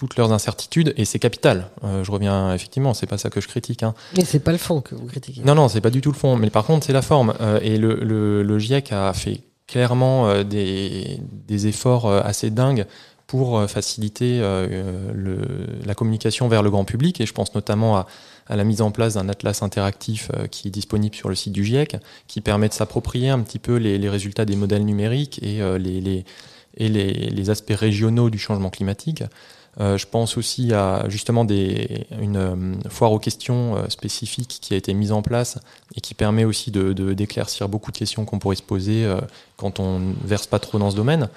[0.00, 1.68] toutes leurs incertitudes et c'est capital.
[1.84, 3.82] Euh, je reviens effectivement, c'est pas ça que je critique.
[3.82, 3.92] Hein.
[4.16, 5.42] Mais c'est pas le fond que vous critiquez.
[5.44, 6.36] Non, non, c'est pas du tout le fond.
[6.36, 7.34] Mais par contre, c'est la forme.
[7.42, 12.86] Euh, et le, le, le, GIEC a fait clairement euh, des, des, efforts assez dingues
[13.26, 15.38] pour faciliter le,
[15.84, 17.20] la communication vers le grand public.
[17.20, 18.06] Et je pense notamment à,
[18.46, 21.64] à la mise en place d'un atlas interactif qui est disponible sur le site du
[21.64, 25.60] GIEC, qui permet de s'approprier un petit peu les, les, résultats des modèles numériques et
[25.78, 26.24] les, les
[26.76, 29.22] et les, les, aspects régionaux du changement climatique.
[29.80, 34.76] Euh, je pense aussi à justement une euh, foire aux questions euh, spécifique qui a
[34.76, 35.58] été mise en place
[35.94, 39.08] et qui permet aussi de, d'éclaircir beaucoup de questions qu'on pourrait se poser
[39.56, 41.28] quand on verse pas trop dans ce domaine.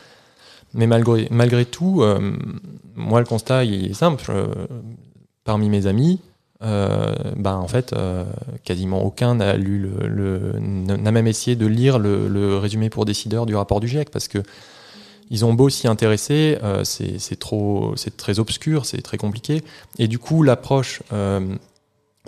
[0.73, 2.03] Mais malgré, tout,
[2.95, 4.31] moi le constat il est simple.
[5.43, 6.19] parmi mes amis,
[6.61, 7.95] ben en fait,
[8.63, 13.79] quasiment aucun n'a le, même essayé de lire le, le, résumé pour décideurs du rapport
[13.79, 14.43] du GIEC parce que
[15.29, 19.63] ils ont beau s'y intéresser, euh, c'est trop, c'est très obscur, c'est très compliqué.
[19.97, 21.55] Et du coup, l'approche euh,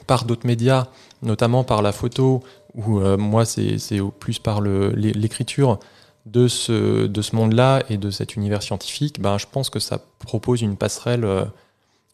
[0.07, 0.87] par d'autres médias,
[1.21, 3.77] notamment par la photo, ou euh, moi c'est
[4.19, 5.79] plus par l'écriture
[6.25, 9.99] de ce, de ce monde-là et de cet univers scientifique, ben, je pense que ça
[10.19, 11.27] propose une passerelle,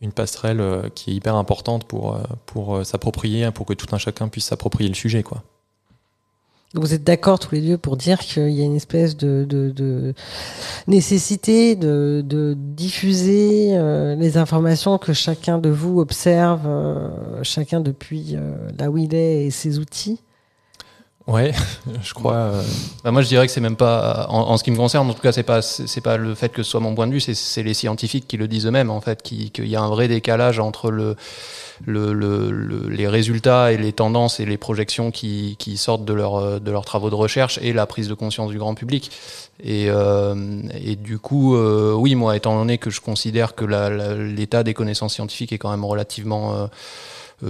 [0.01, 4.45] une passerelle qui est hyper importante pour, pour s'approprier, pour que tout un chacun puisse
[4.45, 5.23] s'approprier le sujet.
[5.23, 5.43] quoi.
[6.73, 10.13] Vous êtes d'accord tous les deux pour dire qu'il y a une espèce de, de,
[10.87, 18.35] nécessité de, de diffuser euh, les informations que chacun de vous observe, euh, chacun depuis
[18.35, 20.21] euh, là où il est et ses outils?
[21.27, 21.51] Ouais,
[22.03, 22.51] je crois.
[23.03, 25.21] Bah moi, je dirais que c'est même pas, en, ce qui me concerne, en tout
[25.21, 27.63] cas, c'est pas, c'est pas le fait que ce soit mon point de vue, c'est
[27.63, 30.89] les scientifiques qui le disent eux-mêmes, en fait, qu'il y a un vrai décalage entre
[30.91, 31.15] le
[31.85, 36.61] le, le, les résultats et les tendances et les projections qui, qui sortent de, leur,
[36.61, 39.11] de leurs travaux de recherche et la prise de conscience du grand public.
[39.63, 44.63] Et, euh, et du coup, euh, oui, moi, étant donné que je considère que l'état
[44.63, 46.67] des connaissances scientifiques est quand même relativement euh, euh,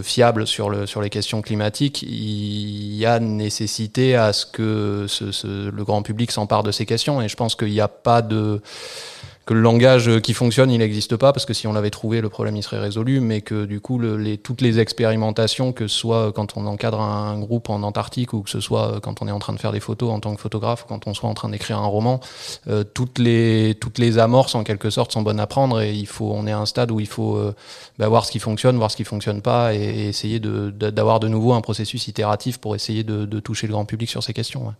[0.01, 5.07] fiable sur, le, sur les questions climatiques, il y a nécessité à ce que
[5.43, 7.21] le grand public s'empare de ces questions.
[7.21, 8.61] Et je pense qu'il n'y a pas de
[9.45, 12.29] que le langage qui fonctionne, il n'existe pas, parce que si on l'avait trouvé, le
[12.29, 15.97] problème il serait résolu, mais que du coup, le, les, toutes les expérimentations, que ce
[15.97, 19.31] soit quand on encadre un groupe en Antarctique ou que ce soit quand on est
[19.31, 21.49] en train de faire des photos en tant que photographe, quand on soit en train
[21.49, 22.19] d'écrire un roman,
[22.67, 26.07] euh, toutes, les, toutes les amorces en quelque sorte sont bonnes à prendre et il
[26.07, 27.55] faut, on est à un stade où il faut euh,
[27.97, 31.31] bah, voir ce qui fonctionne, voir ce qui fonctionne pas et, essayer d'avoir de, de,
[31.31, 34.67] nouveau un processus itératif pour essayer de, de toucher le grand public sur ces questions.
[34.67, 34.73] Ouais.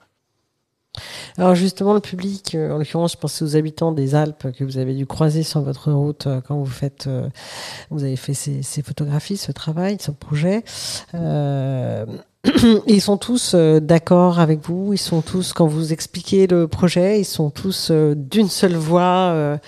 [1.38, 4.77] Alors justement, le public, euh, en l'occurrence, je pense aux habitants des Alpes que vous
[4.77, 7.30] avez dû croiser sur votre route euh, quand vous faites, euh,
[7.91, 10.63] avez fait ces, photographies, ce travail, ce projet.
[12.88, 14.93] Ils sont tous d'accord avec vous.
[14.93, 19.60] Ils sont tous, quand vous expliquez le projet, ils sont tous d'une seule voix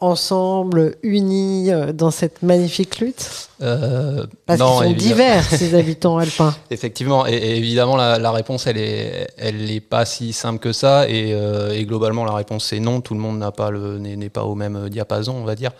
[0.00, 6.54] ensemble, unis euh, dans cette magnifique lutte euh, Parce qu'ils sont divers, ces habitants alpins.
[6.70, 10.72] Effectivement, et, et évidemment, la, la, réponse, elle est, elle est pas si simple que
[10.72, 13.00] ça, et, euh, et globalement, la réponse c'est non.
[13.00, 15.72] Tout le monde n'a pas le n'est pas au même diapason, on va dire.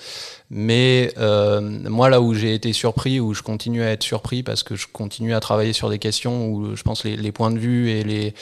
[0.50, 4.62] Mais euh, moi, là où j'ai été surpris, où je continue à être surpris, parce
[4.62, 7.58] que je continue à travailler sur des questions où je pense les, les points de
[7.58, 8.34] vue et les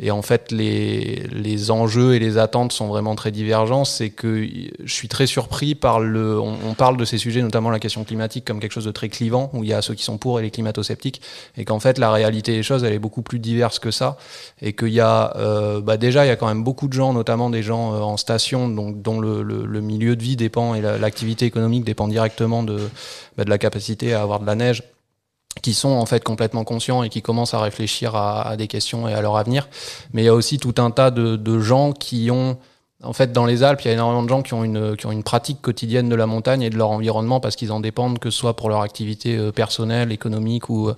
[0.00, 3.84] et en fait, les, les enjeux et les attentes sont vraiment très divergents.
[3.84, 4.46] C'est que
[4.84, 6.38] je suis très surpris par le.
[6.38, 9.50] On, parle de ces sujets, notamment la question climatique, comme quelque chose de très clivant,
[9.52, 11.20] où il y a ceux qui sont pour et les climato-sceptiques,
[11.56, 14.16] et qu'en fait, la réalité des choses, elle est beaucoup plus diverse que ça,
[14.62, 17.12] et qu'il y a euh, bah déjà, il y a quand même beaucoup de gens,
[17.12, 20.74] notamment des gens euh, en station, donc, dont le, le, le, milieu de vie dépend
[20.74, 22.78] et l'activité économique dépend directement de,
[23.36, 24.82] bah, de la capacité à avoir de la neige
[25.62, 29.14] qui sont en fait complètement conscients et qui commencent à réfléchir à, des questions et
[29.14, 29.68] à leur avenir.
[30.12, 32.58] Mais il y a aussi tout un tas de, de, gens qui ont,
[33.02, 35.06] en fait, dans les Alpes, il y a énormément de gens qui ont une, qui
[35.06, 38.18] ont une pratique quotidienne de la montagne et de leur environnement parce qu'ils en dépendent,
[38.18, 40.90] que ce soit pour leur activité euh, personnelle, économique ou,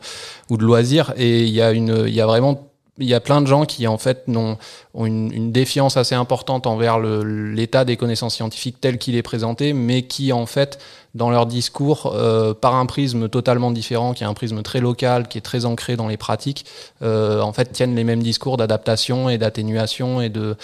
[0.49, 1.13] ou de loisirs.
[1.17, 2.70] Et il y a une, il y a vraiment
[3.01, 4.59] il y a plein de gens qui en fait ont,
[4.95, 10.33] une, défiance assez importante envers l'état des connaissances scientifiques tel qu'il est présenté, mais qui
[10.33, 10.79] en fait
[11.15, 15.29] dans leur discours euh, par un prisme totalement différent, qui est un prisme très local,
[15.29, 16.67] qui est très ancré dans les pratiques,
[17.03, 20.57] euh, en fait tiennent les mêmes discours d'adaptation et d'atténuation et de,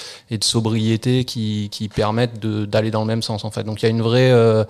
[0.42, 3.64] sobriété qui, qui permettent d'aller dans le même sens en fait.
[3.64, 4.64] Donc il y a une vraie euh,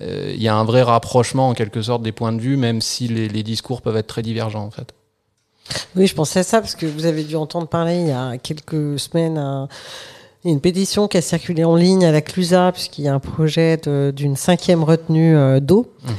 [0.00, 3.08] il y a un vrai rapprochement en quelque sorte des points de vue, même si
[3.08, 4.92] les, les discours peuvent être très divergents en fait.
[5.96, 8.38] Oui, je pensais à ça parce que vous avez dû entendre parler il y a
[8.38, 9.68] quelques semaines à
[10.44, 13.78] une pétition qui a circulé en ligne à la Clusa puisqu'il y a un projet
[14.12, 15.86] d'une cinquième retenue euh, d'eau.
[16.04, 16.10] Mmh.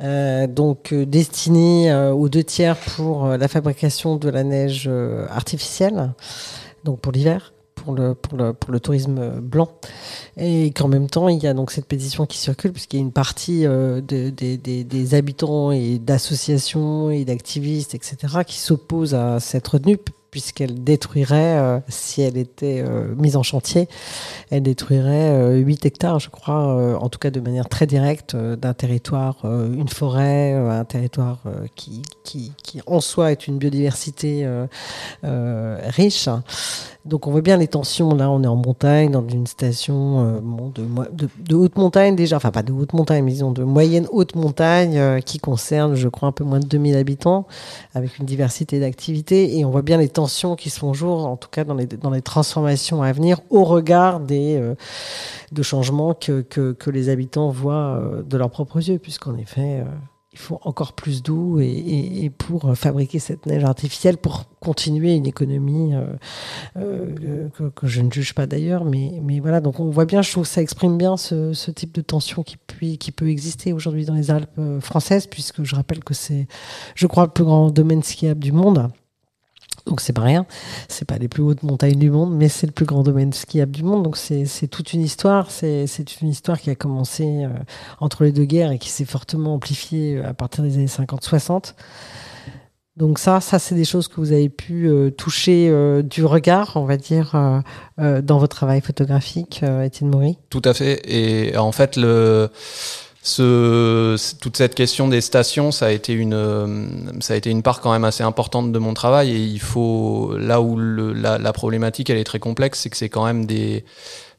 [0.00, 4.90] Euh, donc euh, destiné euh, aux deux tiers pour la fabrication de la neige
[5.30, 6.12] artificielle,
[6.84, 9.68] donc pour l'hiver pour le, pour le, pour le tourisme blanc.
[10.36, 13.02] Et qu'en même temps, il y a donc cette pétition qui circule, puisqu'il y a
[13.02, 19.66] une partie euh, de, des habitants et d'associations et d'activistes, etc., qui s'opposent à cette
[19.68, 19.98] retenue,
[20.34, 23.88] puisqu'elle détruirait, euh, si elle était euh, mise en chantier,
[24.50, 28.34] elle détruirait euh, 8 hectares, je crois, euh, en tout cas de manière très directe,
[28.34, 31.38] euh, d'un territoire, une forêt, un territoire
[31.76, 34.46] qui, qui, qui, en soi est une biodiversité
[35.22, 36.28] riche.
[37.04, 38.14] Donc on voit bien les tensions.
[38.14, 40.40] Là, on est en montagne, dans une station
[40.74, 44.06] de, de, de, haute montagne déjà, enfin pas de haute montagne, mais disons de moyenne
[44.10, 47.46] haute montagne, qui concerne, je crois, un peu moins de 2000 habitants,
[47.94, 49.58] avec une diversité d'activités.
[49.58, 50.23] Et on voit bien les tensions
[50.56, 53.64] qui se font jour, en tout cas dans les, dans les transformations à venir, au
[53.64, 54.74] regard des euh,
[55.52, 59.84] de changements que, que, les habitants voient euh, de leurs propres yeux, puisqu'en effet, euh,
[60.32, 65.26] il faut encore plus d'eau et, et, pour fabriquer cette neige artificielle, pour continuer une
[65.26, 65.92] économie
[66.74, 70.32] que, que, je ne juge pas d'ailleurs, mais, mais voilà, donc on voit bien, je
[70.32, 73.72] trouve que ça exprime bien ce, ce type de tension qui, puis, qui peut exister
[73.72, 76.48] aujourd'hui dans les Alpes françaises, puisque je rappelle que c'est,
[76.96, 78.90] je crois, le plus grand domaine skiable du monde.
[79.86, 80.46] Donc c'est pas rien,
[80.88, 83.72] c'est pas les plus hautes montagnes du monde, mais c'est le plus grand domaine skiable
[83.72, 84.02] du monde.
[84.02, 85.86] Donc c'est toute une histoire, c'est
[86.22, 87.48] une histoire qui a commencé euh,
[88.00, 91.74] entre les deux guerres et qui s'est fortement amplifiée euh, à partir des années 50-60.
[92.96, 95.70] Donc ça, ça c'est des choses que vous avez pu euh, toucher
[96.02, 97.62] du regard, on va dire,
[97.98, 100.38] dans votre travail photographique, Étienne Maury.
[100.48, 101.02] Tout à fait.
[101.04, 102.48] Et en fait, le
[103.26, 107.80] ce, toute cette question des stations, ça a été une, ça a été une part
[107.80, 109.30] quand même assez importante de mon travail.
[109.30, 113.08] Et il faut, là où la, la, problématique elle est très complexe, c'est que c'est
[113.08, 113.82] quand même des,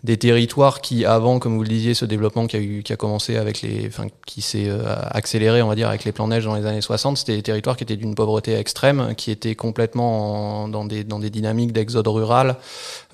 [0.05, 3.87] des territoires qui, avant, comme vous le disiez, ce développement qui a, commencé avec les,
[3.87, 6.81] enfin, qui s'est euh, accéléré, on va dire, avec les plans neige dans les années
[6.81, 11.03] 60, c'était des territoires qui étaient d'une pauvreté extrême, qui étaient complètement en, dans, des,
[11.03, 12.57] dans des dynamiques d'exode rural,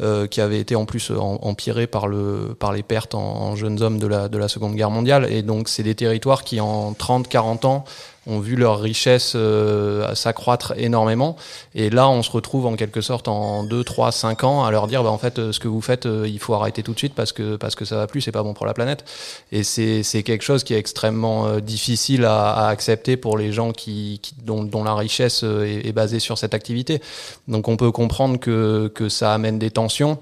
[0.01, 3.82] euh, qui avaient été en plus empirées par, le, par les pertes en, en, jeunes
[3.82, 5.32] hommes de la, de la Seconde Guerre mondiale.
[5.32, 7.86] Et donc, c'est des territoires qui, en 30, 40 ans,
[8.27, 11.36] ont vu leur richesse euh, s'accroître énormément.
[11.73, 14.88] Et là, on se retrouve en quelque sorte en 2, 3, 5 ans à leur
[14.88, 16.99] dire, bah, en fait, euh, ce que vous faites, euh, il faut arrêter tout de
[16.99, 19.05] suite parce que, parce que ça va plus, c'est pas bon pour la planète.
[19.51, 24.19] Et c'est quelque chose qui est extrêmement difficile à, à, accepter pour les gens qui,
[24.21, 27.01] qui dont, dont, la richesse est, est, basée sur cette activité.
[27.47, 30.19] Donc on peut comprendre que, que ça amène des tensions.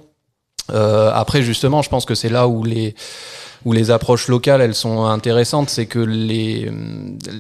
[0.69, 2.95] après, justement, je pense que c'est là où les
[3.65, 6.71] où les approches locales elles sont intéressantes, c'est que les,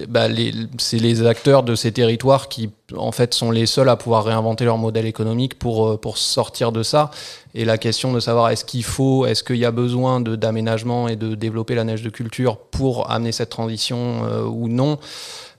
[0.07, 3.95] bah, les c'est les acteurs de ces territoires qui en fait sont les seuls à
[3.95, 7.11] pouvoir réinventer leur modèle économique pour euh, pour sortir de ça.
[7.55, 11.07] Et la question de savoir est-ce qu'il faut, est-ce qu'il y a besoin de d'aménagement
[11.07, 14.99] et de développer la neige de culture pour amener cette transition euh, ou non.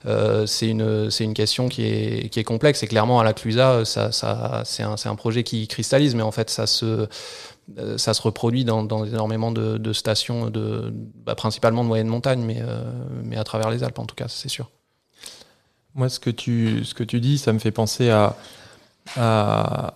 [0.07, 3.33] Euh, c'est une c'est une question qui est qui est complexe et clairement à la
[3.33, 6.85] Clusa ça, ça c'est un c'est un projet qui cristallise mais en fait ça se
[6.85, 7.05] euh,
[7.97, 10.51] ça se reproduit dans, énormément de, stations,
[11.25, 12.83] bah, principalement de moyenne montagne, mais, euh,
[13.23, 14.69] mais à travers les Alpes en tout cas, c'est sûr.
[15.93, 18.35] Moi, ce que, tu, dis, ça me fait penser à,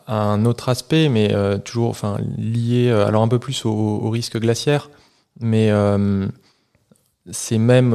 [0.07, 1.95] un autre aspect, mais euh, toujours
[2.37, 4.89] lié alors un peu plus au, risque glaciaire,
[5.39, 5.71] mais
[7.31, 7.93] c'est même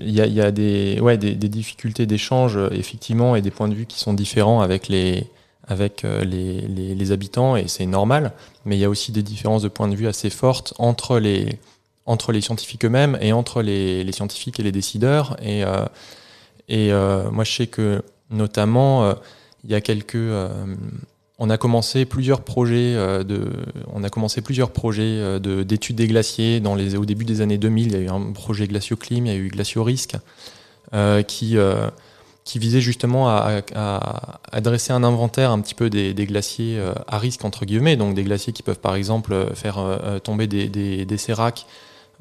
[0.00, 3.74] il y, y, a, des, ouais, des, des difficultés d'échange effectivement et des points de
[3.74, 5.30] vue qui sont différents avec les,
[5.68, 6.60] avec euh, les,
[6.94, 8.32] les, habitants, et c'est normal,
[8.64, 11.58] mais il y a aussi des différences de point de vue assez fortes entre les,
[12.06, 15.36] entre les scientifiques eux-mêmes et entre les, les, scientifiques et les décideurs.
[15.42, 15.84] Et, euh,
[16.68, 19.14] et euh, moi, je sais que notamment,
[19.62, 20.18] il y a quelques...
[21.38, 23.52] on a commencé plusieurs projets de,
[23.92, 27.56] on a commencé plusieurs projets de, d'études des glaciers dans les, au début des années
[27.58, 27.86] 2000.
[27.86, 30.16] Il y a eu un projet Glacioclim, il y a eu Glaciorisque,
[31.28, 31.56] qui
[32.46, 37.18] qui visait justement à, à, dresser un inventaire un petit peu des, glaciers euh, à
[37.18, 40.68] risque entre guillemets, donc des glaciers qui peuvent par exemple euh, faire euh, tomber des,
[40.68, 41.66] des, des séracs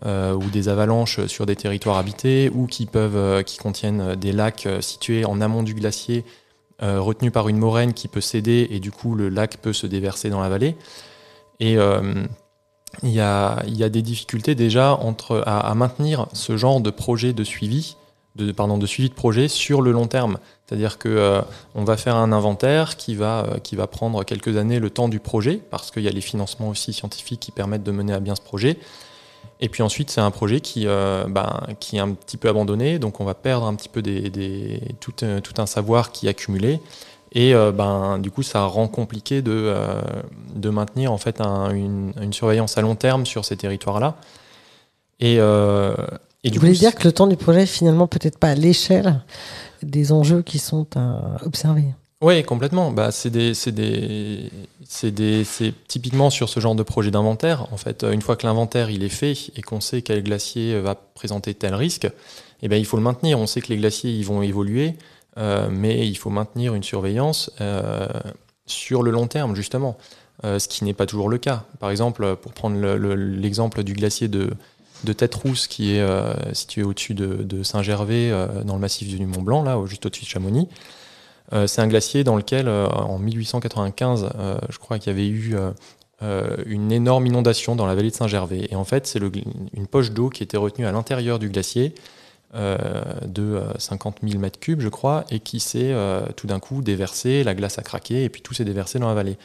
[0.03, 5.23] ou des avalanches sur des territoires habités, ou qui peuvent, qui contiennent des lacs situés
[5.23, 6.25] en amont du glacier,
[6.81, 10.29] retenus par une moraine qui peut céder et du coup le lac peut se déverser
[10.29, 10.75] dans la vallée.
[11.61, 11.77] Et
[13.03, 16.89] il y, a, y, a, des difficultés déjà entre, à, à maintenir ce genre de
[16.89, 17.95] projet de suivi
[18.35, 20.37] de, pardon, de suivi de projet sur le long terme.
[20.65, 21.41] C'est-à-dire que euh,
[21.73, 25.07] on va faire un inventaire qui va, euh, qui va prendre quelques années le temps
[25.07, 28.19] du projet, parce qu'il y a les financements aussi scientifiques qui permettent de mener à
[28.19, 28.77] bien ce projet.
[29.61, 31.61] Et puis ensuite, c'est un projet qui, euh, ben,
[31.93, 35.13] est un petit peu abandonné, donc on va perdre un petit peu des, des tout,
[35.21, 36.81] un savoir qui est accumulé.
[37.31, 39.75] Et ben, du coup, ça rend compliqué de,
[40.69, 44.15] maintenir en fait une, une, surveillance à long terme sur ces territoires-là.
[45.19, 45.37] Et,
[46.45, 49.21] et du Vous voulez dire que le temps du projet finalement peut-être pas à l'échelle
[49.83, 51.83] des enjeux qui sont à observer?
[52.21, 52.91] Oui, complètement.
[52.91, 54.49] Bah, c'est des, des,
[55.03, 57.67] des, typiquement sur ce genre de projet d'inventaire.
[57.73, 60.95] En fait, une fois que l'inventaire il est fait et qu'on sait quel glacier va
[60.95, 62.07] présenter tel risque,
[62.61, 63.39] eh ben, il faut le maintenir.
[63.39, 64.95] On sait que les glaciers ils vont évoluer,
[65.37, 68.07] euh, mais il faut maintenir une surveillance euh,
[68.65, 69.97] sur le long terme justement,
[70.45, 71.65] euh, ce qui n'est pas toujours le cas.
[71.79, 74.51] Par exemple, pour prendre l'exemple du glacier de,
[75.05, 79.25] de Tête Rousse qui est euh, situé au-dessus de, Saint-Gervais euh, dans le massif du
[79.25, 80.67] Mont Blanc, là, juste au-dessus de Chamonix.
[81.53, 84.29] Euh, c'est un glacier dans lequel, en 1895,
[84.69, 85.55] je crois qu'il y avait eu
[86.65, 88.67] une énorme inondation dans la vallée de Saint-Gervais.
[88.69, 89.19] Et en fait, c'est
[89.73, 91.93] une poche d'eau qui était retenue à l'intérieur du glacier
[92.55, 95.93] de 50 000 mètres cubes, je crois, et qui s'est
[96.35, 99.13] tout d'un coup déversée, la glace a craqué, et puis tout s'est déversé dans la
[99.13, 99.37] vallée.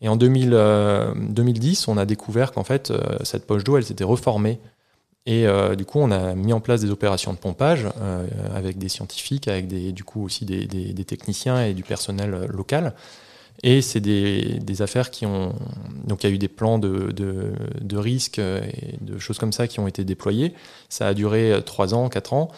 [0.00, 4.58] Et en 2010, on a découvert qu'en fait, cette poche d'eau, elle s'était reformée
[5.28, 8.78] et euh, du coup, on a mis en place des opérations de pompage euh, avec
[8.78, 12.94] des scientifiques, avec des, du coup aussi des, techniciens et du personnel euh, local.
[13.62, 15.52] Et c'est des, affaires qui ont.
[16.04, 19.52] Donc, il y a eu des plans de, de, de risques et de choses comme
[19.52, 20.54] ça qui ont été déployés.
[20.88, 22.48] Ça a duré 3 ans, 4 ans.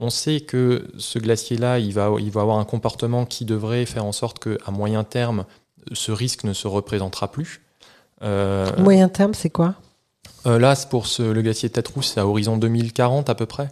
[0.00, 4.04] On sait que ce glacier-là, il va, il va avoir un comportement qui devrait faire
[4.04, 5.44] en sorte qu'à moyen terme,
[5.92, 7.60] ce risque ne se représentera plus.
[8.20, 9.76] moyen terme, c'est quoi?
[10.44, 13.68] Là, pour le glacier de Tête Rousse, c'est à horizon 2040 à peu près.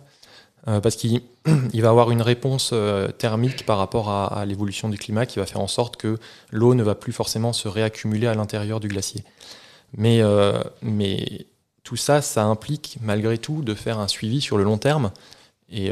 [0.67, 1.21] Euh, parce qu'il
[1.75, 5.61] va avoir une réponse euh, thermique par rapport à, l'évolution du climat qui va faire
[5.61, 6.19] en sorte que
[6.51, 9.25] l'eau ne va plus forcément se réaccumuler à l'intérieur du glacier.
[9.97, 10.23] Mais,
[11.83, 15.11] tout ça, ça implique malgré tout de faire un suivi sur le long terme.
[15.71, 15.91] Et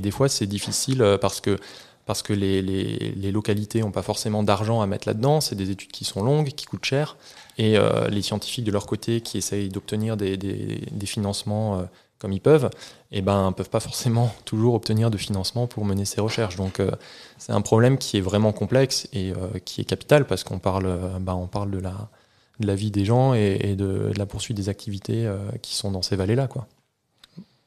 [0.00, 1.58] des fois, c'est difficile parce que
[2.06, 5.90] parce que les, les, localités n'ont pas forcément d'argent à mettre là-dedans, c'est des études
[5.90, 7.16] qui sont longues, qui coûtent cher,
[7.56, 11.82] et euh, les scientifiques de leur côté qui essayent d'obtenir des, des, financements euh,
[12.18, 12.70] comme ils peuvent,
[13.10, 16.56] eh ben peuvent pas forcément toujours obtenir de financement pour mener ces recherches.
[16.56, 16.90] Donc euh,
[17.38, 19.32] c'est un problème qui est vraiment complexe et
[19.64, 22.10] qui est capital parce qu'on parle, ben, on parle de la,
[22.60, 25.30] de la vie des gens et, et de, de, la poursuite des activités
[25.62, 26.66] qui sont dans ces vallées-là, quoi.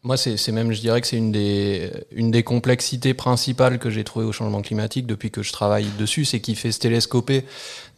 [0.07, 4.05] Moi, c'est même, je dirais que c'est une des, une des complexités principales que j'ai
[4.05, 7.43] trouvées au changement climatique depuis que je travaille dessus, c'est qu'il fait se télescoper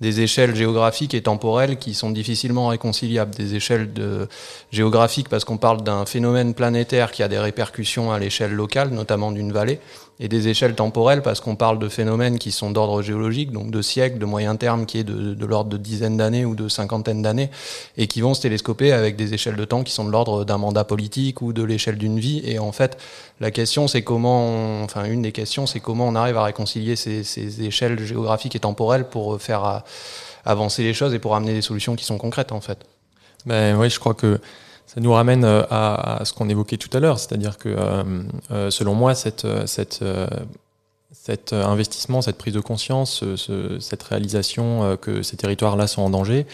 [0.02, 3.36] des échelles géographiques et temporelles qui sont difficilement réconciliables.
[3.36, 4.28] Des échelles de,
[4.72, 9.32] géographiques parce qu'on parle d'un phénomène planétaire qui a des répercussions à l'échelle locale, notamment
[9.32, 9.80] d'une vallée,
[10.20, 13.82] et des échelles temporelles parce qu'on parle de phénomènes qui sont d'ordre géologique, donc de
[13.82, 17.50] siècles, de moyen terme qui est de, l'ordre de dizaines d'années ou de cinquantaines d'années,
[17.98, 20.58] et qui vont se télescoper avec des échelles de temps qui sont de l'ordre d'un
[20.58, 22.42] mandat politique ou de l'échelle d'une vie.
[22.44, 22.98] Et en fait,
[23.40, 27.64] la question c'est comment, enfin une des questions c'est comment on arrive à réconcilier ces,
[27.64, 29.80] échelles géographiques et temporelles pour faire euh,
[30.46, 32.80] avancer les choses et pour amener des solutions qui sont concrètes en fait.
[33.46, 34.40] Ben oui, je crois que
[34.92, 38.72] ça nous ramène euh, à, ce qu'on évoquait tout à l'heure, c'est-à-dire que euh, euh,
[38.72, 39.46] selon moi, cet
[41.52, 43.24] investissement, cette prise de conscience,
[43.80, 46.48] cette réalisation que ces territoires-là sont en danger,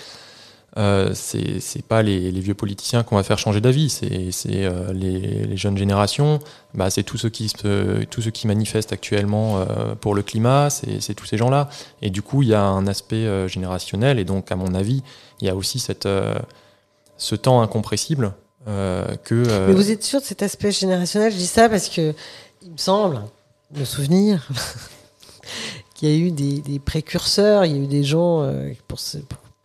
[0.78, 6.40] euh, c'est pas les, vieux politiciens qu'on va faire changer d'avis, c'est les, jeunes générations,
[6.74, 9.66] bah, c'est tous ceux qui manifestent actuellement
[10.02, 11.70] pour le climat, c'est tous ces gens-là.
[12.02, 15.04] Et du coup, il y a un aspect générationnel, et donc à mon avis,
[15.40, 16.10] il y a aussi cette
[17.18, 18.34] ce temps incompressible
[18.68, 19.36] euh, que.
[19.36, 21.32] Euh, Mais vous êtes sûr de cet aspect générationnel?
[21.32, 22.14] Je dis ça parce que
[22.64, 23.22] il me semble,
[23.76, 24.48] me souvenir,
[25.96, 29.00] qu'il y a eu des, précurseurs, il y a eu des gens, euh, pour,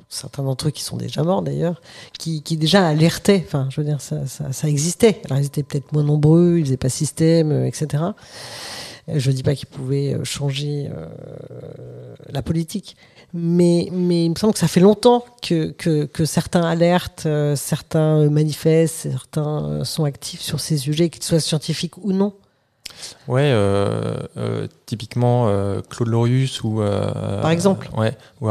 [0.08, 1.80] certains d'entre eux qui sont déjà morts d'ailleurs,
[2.18, 3.42] qui, déjà alertaient.
[3.46, 5.22] Enfin, je veux dire, ça, ça, existait.
[5.26, 8.02] Alors ils étaient peut-être moins nombreux, ils faisaient pas système, etc.
[9.08, 10.90] Je ne dis pas qu'ils pouvaient changer
[12.28, 12.96] la politique,
[13.32, 19.64] mais, il me semble que ça fait longtemps que, certains alertent, euh, certains manifestent, certains
[19.64, 22.32] euh, sont actifs sur ces sujets, qu'ils soient scientifiques ou non.
[23.28, 28.48] Ouais, euh, euh typiquement euh, Claude Lorius ou par exemple, ouais, ou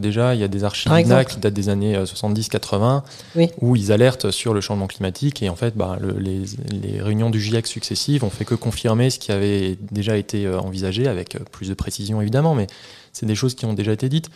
[0.00, 0.92] déjà, il y a des archives
[1.28, 3.02] qui datent des années 70-80
[3.36, 3.50] oui.
[3.60, 7.30] où ils alertent sur le changement climatique et en fait, bah, le, les, les, réunions
[7.30, 11.68] du GIEC successives ont fait que confirmer ce qui avait déjà été envisagé avec plus
[11.68, 12.66] de précision évidemment, mais
[13.12, 14.30] c'est des choses qui ont déjà été dites.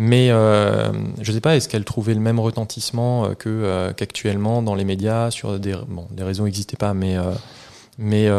[0.00, 4.62] Mais euh, je ne sais pas, est-ce qu'elle trouvait le même retentissement que, euh, qu'actuellement
[4.62, 7.16] dans les médias sur des bon, les réseaux n'existaient pas, mais
[7.98, 8.30] mais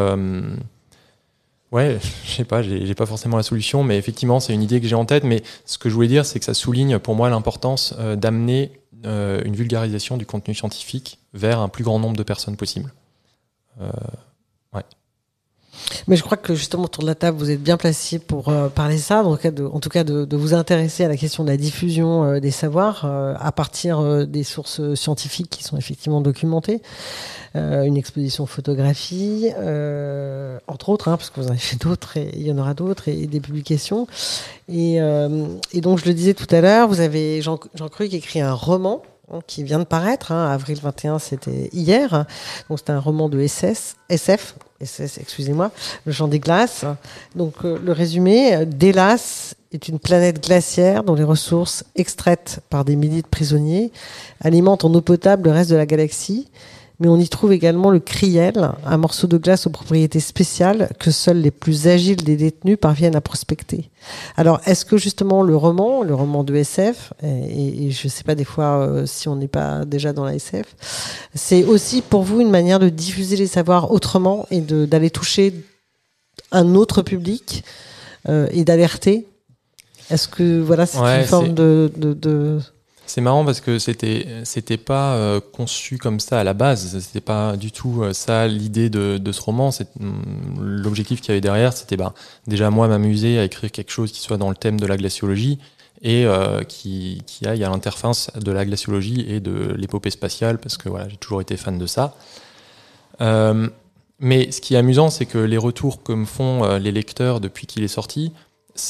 [1.71, 4.87] ouais, je sais pas, j'ai, pas forcément la solution, mais effectivement c'est une idée que
[4.87, 5.23] j'ai en tête.
[5.23, 8.71] Mais ce que je voulais dire, c'est que ça souligne pour moi l'importance d'amener
[9.03, 12.91] une vulgarisation du contenu scientifique vers un plus grand nombre de personnes possible.
[16.07, 18.69] Mais je crois que justement autour de la table, vous êtes bien placé pour euh,
[18.69, 19.35] parler ça, en
[19.79, 23.33] tout cas, de, vous intéresser à la question de la diffusion euh, des savoirs euh,
[23.39, 26.81] à partir des sources scientifiques qui sont effectivement documentées.
[27.55, 29.47] une exposition photographie,
[30.67, 32.73] entre autres, hein, parce que vous en avez fait d'autres, et il y en aura
[32.73, 34.07] d'autres, et, des publications.
[34.67, 34.99] Et,
[35.75, 38.53] donc, je le disais tout à l'heure, vous avez Jean, Jean Cru qui écrit un
[38.53, 42.25] roman hein, qui vient de paraître, hein, avril 21, c'était hier.
[42.69, 45.71] Donc c'est un roman de SF, excusez-moi,
[46.05, 46.85] le champ des glaces.
[47.35, 52.95] Donc euh, le résumé, Délas est une planète glaciaire dont les ressources extraites par des
[52.95, 53.91] milliers de prisonniers
[54.41, 56.47] alimentent en eau potable le reste de la galaxie
[56.99, 61.11] mais on y trouve également le kriel, un morceau de glace aux propriétés spéciales que
[61.11, 63.89] seuls les plus agiles des détenus parviennent à prospecter.
[64.35, 68.35] Alors, est-ce que justement le roman, le roman de SF, et, je ne sais pas
[68.35, 70.75] des fois euh, si on n'est pas déjà dans la SF,
[71.33, 75.53] c'est aussi pour vous une manière de diffuser les savoirs autrement et d'aller toucher
[76.51, 77.63] un autre public
[78.27, 79.25] euh, et d'alerter?
[80.09, 82.59] Est-ce que voilà, c'est une forme de, de
[83.09, 86.99] c'est marrant parce que c'était c'était pas euh, conçu comme ça à la base.
[86.99, 89.71] C'était pas du tout euh, ça l'idée de, ce roman.
[89.99, 90.11] Mm,
[90.59, 92.13] l'objectif qu'il y avait derrière, c'était bah,
[92.45, 95.57] déjà moi m'amuser à écrire quelque chose qui soit dans le thème de la glaciologie
[96.03, 100.89] et euh, qui, aille à l'interface de la glaciologie et de l'épopée spatiale parce que
[101.09, 102.13] j'ai toujours été fan de ça.
[104.19, 107.65] mais ce qui est amusant, c'est que les retours que me font les lecteurs depuis
[107.65, 108.31] qu'il est sorti,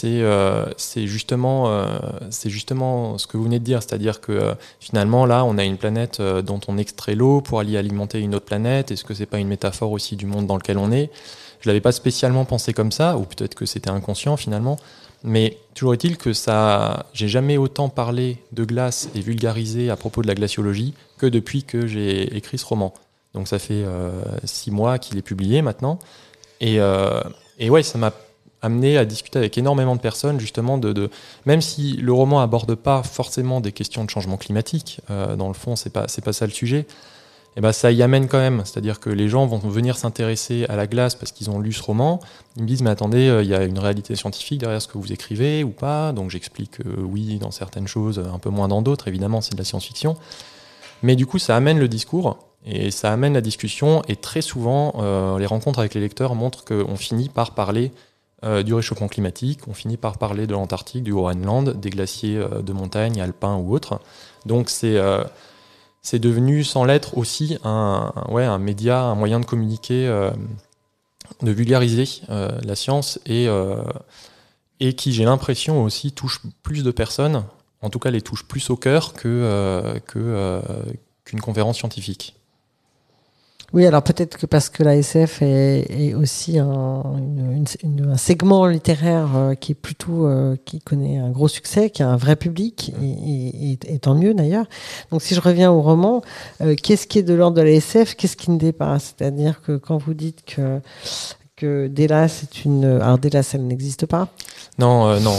[0.06, 2.00] euh, c'est justement, euh,
[2.46, 5.78] justement ce que vous venez de dire, c'est-à-dire que euh, finalement là, on a une
[5.78, 8.92] planète dont on extrait l'eau pour aller alimenter une autre planète.
[8.92, 11.10] Est-ce que c'est pas une métaphore aussi du monde dans lequel on est?
[11.62, 14.78] Je l'avais pas spécialement pensé comme ça, ou peut-être que c'était inconscient finalement.
[15.24, 20.22] Mais toujours est-il que ça, j'ai jamais autant parlé de glace et vulgarisé à propos
[20.22, 22.94] de la glaciologie que depuis que j'ai écrit ce roman.
[23.34, 23.84] Donc ça fait
[24.46, 26.00] six mois qu'il est publié maintenant,
[26.62, 26.80] et,
[27.60, 28.14] et ouais, ça m'a
[28.62, 31.10] amené à discuter avec énormément de personnes, justement, de,
[31.45, 35.53] même si le roman aborde pas forcément des questions de changement climatique, euh, dans le
[35.53, 36.86] fond, c'est pas c'est pas ça le sujet.
[37.55, 40.68] Et eh ben ça y amène quand même, c'est-à-dire que les gens vont venir s'intéresser
[40.70, 42.20] à la glace parce qu'ils ont lu ce roman.
[42.55, 44.99] Ils me disent mais attendez, euh, il y a une réalité scientifique derrière ce que
[44.99, 48.84] vous écrivez ou pas Donc j'explique euh, oui dans certaines choses, un peu moins dans
[48.84, 49.07] d'autres.
[49.07, 50.16] Évidemment, c'est de la science-fiction.
[51.01, 54.93] Mais du coup, ça amène le discours Et ça amène la discussion, et très souvent,
[55.38, 57.91] les rencontres avec les lecteurs montrent qu'on finit par parler
[58.44, 63.20] du réchauffement climatique, on finit par parler de l'Antarctique, du Groenland, des glaciers de montagne,
[63.22, 64.00] alpins ou autres.
[64.46, 64.98] Donc c'est
[66.02, 68.12] c'est devenu sans l'être aussi un,
[68.60, 70.32] média, un moyen de communiquer, euh,
[71.42, 73.84] de vulgariser euh, la science et, euh,
[74.80, 77.44] qui, j'ai l'impression, aussi touche plus de personnes,
[77.82, 80.02] en tout cas les touche plus au cœur qu'une
[81.42, 82.39] conférence scientifique.
[83.74, 89.54] Oui, alors peut-être que parce que la SF est, aussi un, un, segment littéraire euh,
[89.54, 93.78] qui est plutôt euh, qui connaît un gros succès, qui a un vrai public, et,
[93.88, 94.66] et, tant mieux d'ailleurs.
[95.12, 96.24] Donc si je reviens au roman,
[96.62, 99.78] euh, qu'est-ce qui est de l'ordre de la SF, qu'est-ce qui ne dépasse C'est-à-dire que
[99.78, 100.80] quand vous dites que
[101.56, 102.86] que Dela, c'est une.
[102.86, 104.30] Alors, Dela, ça n'existe pas?
[104.78, 105.36] Non, non.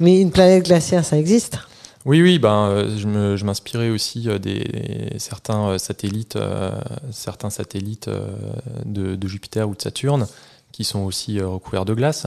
[0.00, 1.58] Mais une planète glaciaire, ça existe?
[2.06, 6.38] Oui, oui, ben, euh, je m'inspirais aussi euh, des certains euh, satellites,
[8.86, 10.26] de, Jupiter ou de Saturne
[10.72, 12.26] qui sont aussi recouverts de glace.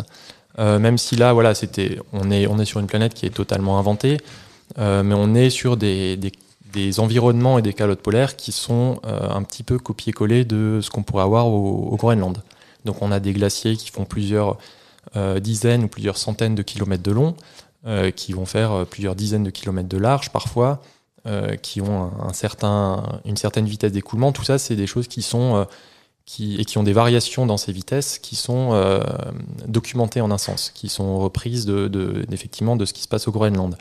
[0.58, 3.80] même si là, voilà, c'était, on est, on est sur une planète qui est totalement
[3.80, 4.18] inventée,
[4.78, 6.20] mais on est sur des,
[6.98, 11.24] environnements et des calottes polaires qui sont un petit peu copier-coller de ce qu'on pourrait
[11.24, 12.44] avoir au, Groenland.
[12.84, 14.58] Donc, on a des glaciers qui font plusieurs
[15.42, 17.36] dizaines ou plusieurs centaines de kilomètres de long.
[17.86, 20.82] Euh, qui vont faire euh, plusieurs dizaines de kilomètres de large parfois,
[21.28, 24.32] euh, qui ont un, certain, une certaine vitesse d'écoulement.
[24.32, 25.68] Tout ça, c'est des choses qui sont
[26.24, 29.02] qui, et qui ont des variations dans ces vitesses qui sont
[29.68, 33.28] documentées en un sens, qui sont reprises de, de, effectivement de ce qui se passe
[33.28, 33.76] au Groenland.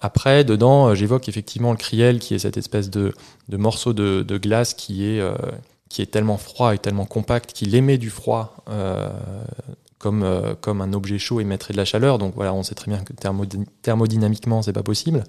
[0.00, 3.12] Après, dedans, j'évoque effectivement le kriel, qui est cette espèce de,
[3.48, 5.20] de morceau de, de, glace qui est,
[5.88, 8.54] qui est tellement froid et tellement compact qu'il émet du froid
[10.02, 12.18] comme, euh, comme un objet chaud émettrait de la chaleur.
[12.18, 13.12] Donc voilà, on sait très bien que
[13.82, 15.22] thermodynamiquement, c'est pas possible.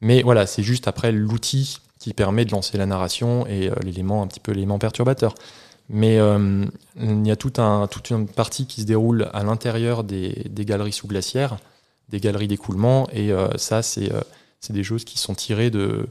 [0.00, 4.22] Mais voilà, c'est juste après l'outil qui permet de lancer la narration et euh, l'élément
[4.22, 5.34] un petit peu l'élément perturbateur.
[5.88, 6.66] Mais euh,
[7.00, 10.64] il y a tout un, toute une partie qui se déroule à l'intérieur des, des,
[10.64, 11.56] galeries sous glaciaires,
[12.08, 14.10] des galeries d'écoulement, et ça, c'est
[14.70, 16.08] des choses qui sont tirées de,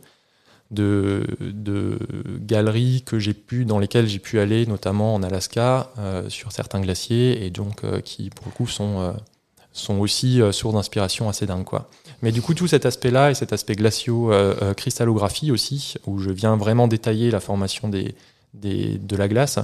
[0.75, 1.99] de,
[2.39, 6.81] galeries que j'ai pu, dans lesquelles j'ai pu aller, notamment en Alaska, euh, sur certains
[6.81, 11.63] glaciers, et donc euh, qui, pour le coup, sont, euh, aussi source d'inspiration assez dingue.
[11.63, 11.89] Quoi.
[12.21, 16.87] Mais du coup, tout cet aspect-là, et cet aspect glacio-cristallographie aussi, où je viens vraiment
[16.87, 19.59] détailler la formation de la glace,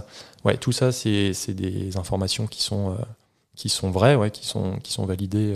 [0.60, 2.98] tout ça, c'est des informations qui sont,
[3.92, 5.56] vraies, ouais, qui sont validées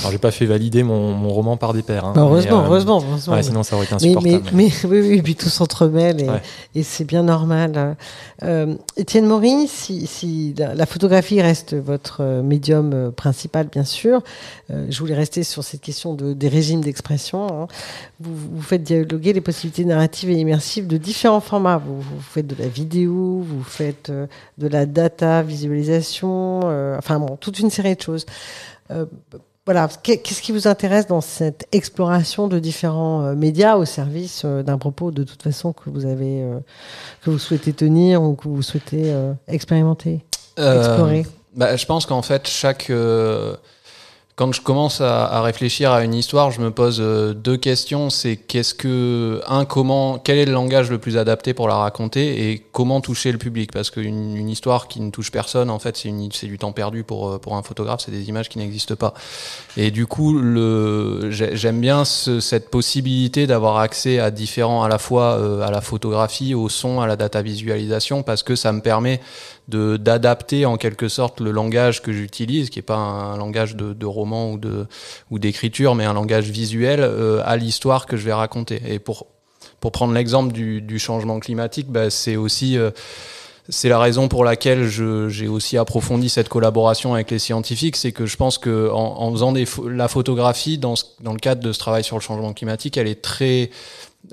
[0.00, 2.04] alors, j'ai pas fait valider mon, mon roman par des pairs.
[2.04, 3.34] Hein, bah, heureusement, euh, heureusement, heureusement.
[3.34, 4.44] Ouais, sinon, ça aurait été insupportable.
[4.52, 7.96] Mais, mais, oui, oui, puis tout s'entremêle et, et c'est bien normal.
[8.42, 14.22] Euh, Étienne Maury, si, si la, photographie reste votre médium principal, bien sûr,
[14.70, 17.62] euh, je voulais rester sur cette question de, des régimes d'expression.
[17.62, 17.66] Hein.
[18.20, 21.78] Vous, vous, faites dialoguer les possibilités narratives et immersives de différents formats.
[21.78, 26.60] Vous, vous faites de la vidéo, vous faites de la data, visualisation,
[26.96, 28.24] enfin bon, toute une série de choses
[29.72, 34.64] voilà, qu'est-ce qui vous intéresse dans cette exploration de différents euh, médias au service euh,
[34.64, 36.58] d'un propos de toute façon que vous avez, euh,
[37.22, 39.14] que vous souhaitez tenir ou que vous souhaitez
[39.46, 40.24] expérimenter,
[40.56, 41.24] explorer?
[41.54, 42.90] bah, Je pense qu'en fait, chaque
[44.40, 48.08] quand je commence à, réfléchir à une histoire, je me pose euh, deux questions.
[48.08, 52.48] C'est qu'est-ce que un comment quel est le langage le plus adapté pour la raconter
[52.48, 53.70] et comment toucher le public?
[53.70, 55.98] Parce qu'une une histoire qui ne touche personne en fait
[56.32, 58.00] c'est du temps perdu pour euh, pour un photographe.
[58.02, 59.12] C'est des images qui n'existent pas.
[59.76, 60.40] Et du coup
[61.30, 66.54] j'aime bien cette possibilité d'avoir accès à différents à la fois euh, à la photographie,
[66.54, 69.20] au son, à la data visualisation parce que ça me permet
[69.70, 74.06] d'adapter en quelque sorte le langage que j'utilise, qui n'est pas un langage de, de,
[74.06, 74.86] roman ou de
[75.30, 78.82] ou d'écriture, mais un langage visuel euh, à l'histoire que je vais raconter.
[78.86, 79.26] Et pour
[79.80, 82.90] pour prendre l'exemple du, du, changement climatique, bah, c'est aussi euh,
[83.68, 88.26] c'est la raison pour laquelle j'ai aussi approfondi cette collaboration avec les scientifiques, c'est que
[88.26, 89.54] je pense que en, faisant
[89.86, 90.94] la photographie dans,
[91.24, 93.70] le cadre de ce travail sur le changement climatique, elle est très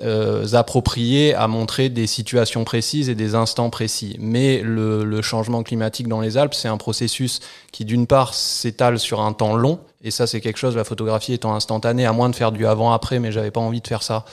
[0.00, 4.16] euh, approprié à montrer des situations précises et des instants précis.
[4.20, 7.40] Mais le, le changement climatique dans les Alpes, c'est un processus
[7.72, 9.80] qui, d'une part, s'étale sur un temps long.
[10.04, 13.18] Et ça, c'est quelque chose, la photographie étant instantanée, à moins de faire du avant-après,
[13.18, 14.24] mais j'avais pas envie de faire ça.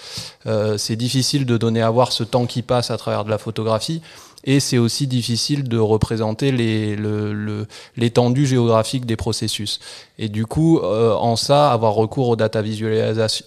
[0.46, 3.38] Euh, c'est difficile de donner à voir ce temps qui passe à travers de la
[3.38, 4.02] photographie
[4.46, 9.80] et c'est aussi difficile de représenter l'étendue le, géographique des processus.
[10.20, 12.62] Et du coup, euh, en ça, avoir recours aux data,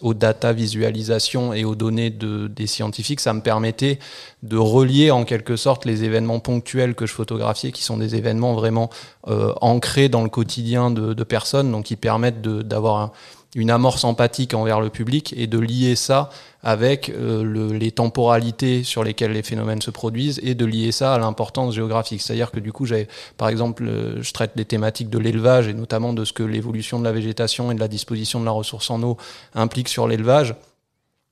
[0.03, 4.01] aux data visualisation et aux données de, des scientifiques, ça me permettait
[4.43, 8.55] de relier en quelque sorte les événements ponctuels que je photographiais, qui sont des événements
[8.55, 8.91] vraiment
[9.29, 13.13] euh, ancrés dans le quotidien de, de, personnes, donc qui permettent d'avoir
[13.55, 16.31] une amorce empathique envers le public et de lier ça
[16.63, 21.19] avec le, les temporalités sur lesquelles les phénomènes se produisent et de lier ça à
[21.19, 22.21] l'importance géographique.
[22.21, 23.89] C'est-à-dire que du coup, j'ai, par exemple,
[24.21, 27.71] je traite des thématiques de l'élevage et notamment de ce que l'évolution de la végétation
[27.71, 29.17] et de la disposition de la ressource en eau
[29.55, 30.55] implique sur l'élevage.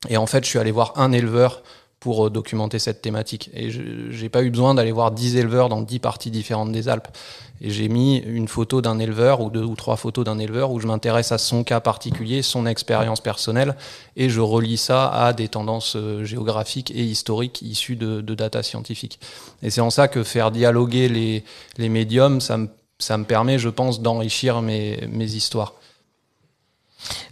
[0.08, 1.62] Et en fait, je suis allé voir un éleveur
[2.00, 3.50] pour euh, documenter cette thématique.
[3.54, 6.88] Et je n'ai pas eu besoin d'aller voir 10 éleveurs dans 10 parties différentes des
[6.88, 7.08] Alpes.
[7.60, 10.80] Et j'ai mis une photo d'un éleveur ou deux ou trois photos d'un éleveur où
[10.80, 13.76] je m'intéresse à son cas particulier, son expérience personnelle,
[14.16, 19.18] et je relie ça à des tendances euh, géographiques et historiques issues de, data scientifiques.
[19.62, 21.44] Et c'est en ça que faire dialoguer les,
[21.78, 25.74] les médiums, ça me, ça me permet, je pense, d'enrichir mes, mes histoires.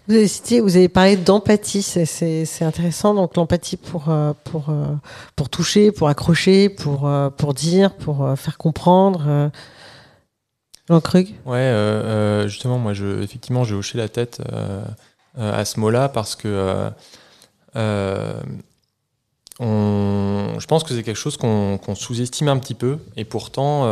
[0.08, 3.14] Vous avez cité, vous avez parlé d'empathie, c'est intéressant.
[3.14, 4.84] Donc l'empathie pour euh, pour euh,
[5.34, 9.50] pour toucher, pour accrocher, pour pour dire, pour faire comprendre.
[10.90, 11.34] Jean.
[11.46, 14.42] Ouais, justement, moi, je effectivement, j'ai hoché la tête
[15.38, 16.90] à ce mot-là parce que
[19.60, 23.86] on, je pense que c'est quelque chose qu'on sous-estime un petit peu, et pourtant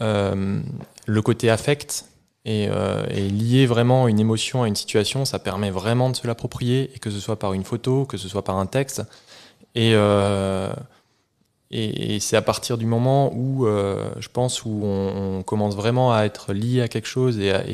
[0.00, 2.06] le côté affect
[2.46, 6.90] euh, et, lier vraiment une émotion à une situation, ça permet vraiment de se l'approprier,
[6.94, 9.02] et que ce soit par une photo, que ce soit par un texte.
[9.74, 9.94] Et,
[11.74, 16.12] euh, et, c'est à partir du moment où, euh, je pense, où on, commence vraiment
[16.12, 17.64] à être lié à quelque chose et à,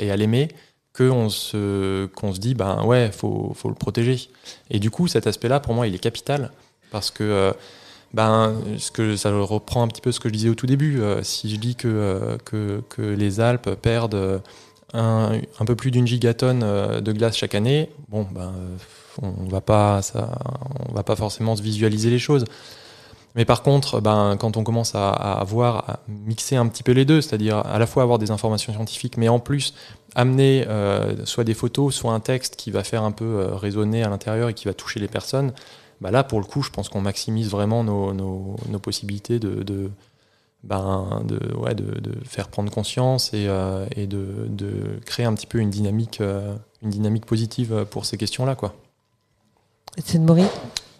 [0.00, 0.48] et à, l'aimer,
[0.94, 4.28] qu'on se, qu'on se dit, ben ouais, faut, faut le protéger.
[4.70, 6.50] Et du coup, cet aspect-là, pour moi, il est capital,
[6.90, 7.54] parce que
[8.12, 11.00] ben, ce que ça reprend un petit peu ce que je disais au tout début.
[11.00, 14.42] Euh, si je dis que, euh, que, les Alpes perdent
[14.92, 18.52] un, un peu plus d'une gigatonne euh, de glace chaque année, bon, ben,
[19.22, 20.38] on va pas, ça,
[20.88, 22.44] on va pas forcément se visualiser les choses.
[23.36, 27.04] Mais par contre, ben, quand on commence à, voir, à mixer un petit peu les
[27.04, 29.74] deux, c'est-à-dire à la fois avoir des informations scientifiques, mais en plus
[30.16, 34.08] amener euh, soit des photos, soit un texte qui va faire un peu résonner à
[34.08, 35.52] l'intérieur et qui va toucher les personnes,
[36.00, 39.90] bah là, pour le coup, je pense qu'on maximise vraiment nos, nos, possibilités de,
[40.64, 45.34] ben, de, ouais, de, de, faire prendre conscience et, euh, et de, de, créer un
[45.34, 48.56] petit peu une dynamique, euh, une dynamique positive pour ces questions-là.
[49.96, 50.44] Étienne Maury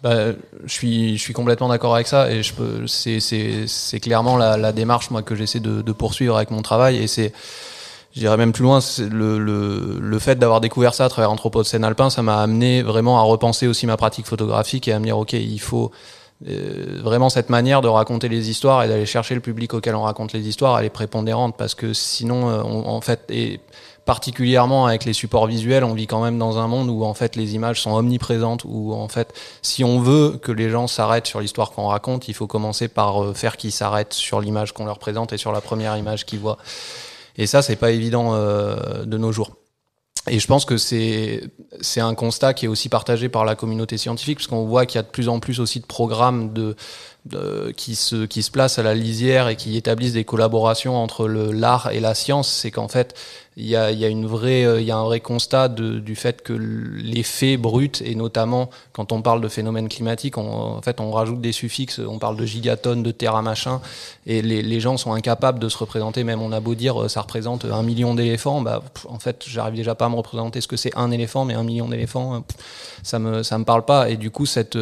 [0.03, 0.31] bah,
[0.65, 4.35] je suis, je suis complètement d'accord avec ça et je peux, c'est, c'est, c'est clairement
[4.35, 7.33] la, démarche moi que j'essaie de, poursuivre avec mon travail et c'est
[8.13, 12.09] J'irais même plus loin, le, le, le fait d'avoir découvert ça à travers Anthropocène alpin,
[12.09, 15.31] ça m'a amené vraiment à repenser aussi ma pratique photographique et à me dire, ok,
[15.31, 15.91] il faut
[16.43, 20.33] vraiment cette manière de raconter les histoires et d'aller chercher le public auquel on raconte
[20.33, 23.59] les histoires, elle est prépondérante parce que sinon, euh, on, en fait, et
[24.05, 27.35] particulièrement avec les supports visuels, on vit quand même dans un monde où en fait
[27.35, 31.41] les images sont omniprésentes, où en fait, si on veut que les gens s'arrêtent sur
[31.41, 34.97] l'histoire qu'on raconte, il faut commencer par euh, faire qu'ils s'arrêtent sur l'image qu'on leur
[34.97, 36.57] présente et sur la première image qu'ils voient.
[37.37, 39.60] Et ça, c'est pas évident euh, de nos jours.
[40.27, 41.49] Et je pense que c'est
[41.97, 44.99] un constat qui est aussi partagé par la communauté scientifique, parce qu'on voit qu'il y
[44.99, 46.75] a de plus en plus aussi de programmes de,
[47.77, 51.91] qui se qui se placent à la lisière et qui établissent des collaborations entre l'art
[51.91, 52.49] et la science.
[52.49, 53.15] C'est qu'en fait,
[53.57, 57.23] il y a, y a, euh, y a un vrai constat du fait que les
[57.23, 61.41] faits bruts, et notamment quand on parle de phénomènes climatiques, on, en fait, on rajoute
[61.41, 63.81] des suffixes, on parle de gigatonnes, de terra machin,
[64.25, 67.07] et les, les, gens sont incapables de se représenter, même on a beau dire euh,
[67.09, 70.67] ça représente un million d'éléphants, bah, en fait, j'arrive déjà pas à me représenter ce
[70.67, 72.39] que c'est un éléphant, mais un million d'éléphants, euh,
[73.03, 74.77] ça me, ça me parle pas, et du coup, cette,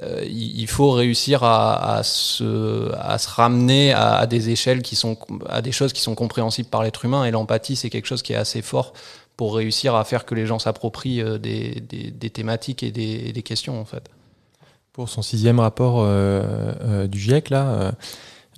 [0.00, 2.90] il faut réussir à, se,
[3.28, 5.16] ramener à, des échelles qui sont,
[5.48, 7.24] à des choses qui sont compréhensibles par l'être humain.
[7.24, 8.92] Et l'empathie, c'est quelque chose qui est assez fort
[9.36, 13.84] pour réussir à faire que les gens s'approprient euh, des, thématiques et des, questions, en
[13.84, 14.08] fait.
[14.92, 16.42] Pour son sixième rapport euh,
[16.82, 17.92] euh du GIEC, là,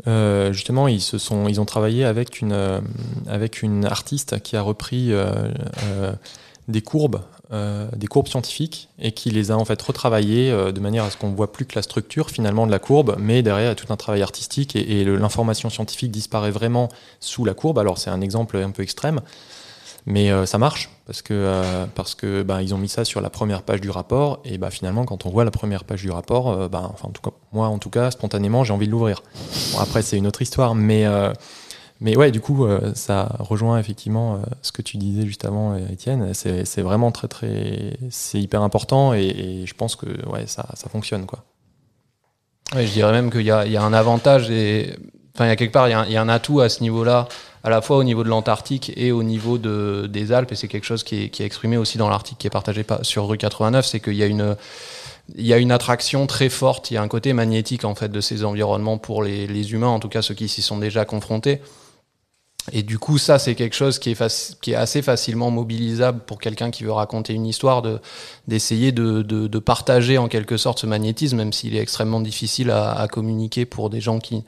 [0.09, 2.83] euh, justement, ils se sont, ils ont travaillé avec une,
[3.29, 5.13] avec une artiste qui a repris
[6.67, 7.23] des courbes
[7.53, 11.11] euh, des courbes scientifiques et qui les a en fait retravaillées euh, de manière à
[11.11, 13.73] ce qu'on voit plus que la structure finalement de la courbe, mais derrière il y
[13.73, 16.89] a tout un travail artistique et, et l'information scientifique disparaît vraiment
[17.21, 17.79] sous la courbe.
[17.79, 19.21] Alors c'est un exemple un peu extrême,
[20.07, 23.21] mais euh, ça marche parce que euh, parce que bah, ils ont mis ça sur
[23.21, 26.11] la première page du rapport et bah finalement quand on voit la première page du
[26.11, 29.23] rapport, bah, enfin en tout cas moi en tout cas spontanément j'ai envie de l'ouvrir.
[29.79, 31.05] Après c'est une autre histoire, mais
[32.05, 35.73] mais ouais, du coup, euh, ça rejoint effectivement euh, ce que tu disais juste avant,
[35.73, 36.35] euh, Étienne.
[36.35, 37.97] C'est vraiment très, très.
[38.11, 41.25] C'est hyper important et, je pense que ouais, ça, ça fonctionne.
[41.25, 41.43] Quoi.
[42.75, 44.95] Je dirais même qu'il y, y, a un avantage et.
[45.35, 47.27] Enfin, il y a quelque part, il y, a un, atout à ce niveau-là,
[47.65, 50.69] à la fois au niveau de l'Antarctique et au niveau de, des Alpes, et c'est
[50.69, 53.99] quelque chose qui est, exprimé aussi dans l'article qui est partagé sur rue 89, c'est
[53.99, 54.57] qu'il y a une
[55.35, 58.13] il y a une attraction très forte, il y a un côté magnétique en fait
[58.13, 61.63] de ces environnements pour les humains, en tout cas ceux qui s'y sont déjà confrontés.
[62.73, 66.85] Et du coup, ça, c'est quelque chose qui est, assez facilement mobilisable pour quelqu'un qui
[66.85, 68.01] veut raconter une histoire, de,
[68.49, 73.67] d'essayer de, partager en quelque sorte ce magnétisme, même s'il est extrêmement difficile à, communiquer
[73.67, 74.45] pour des gens qui,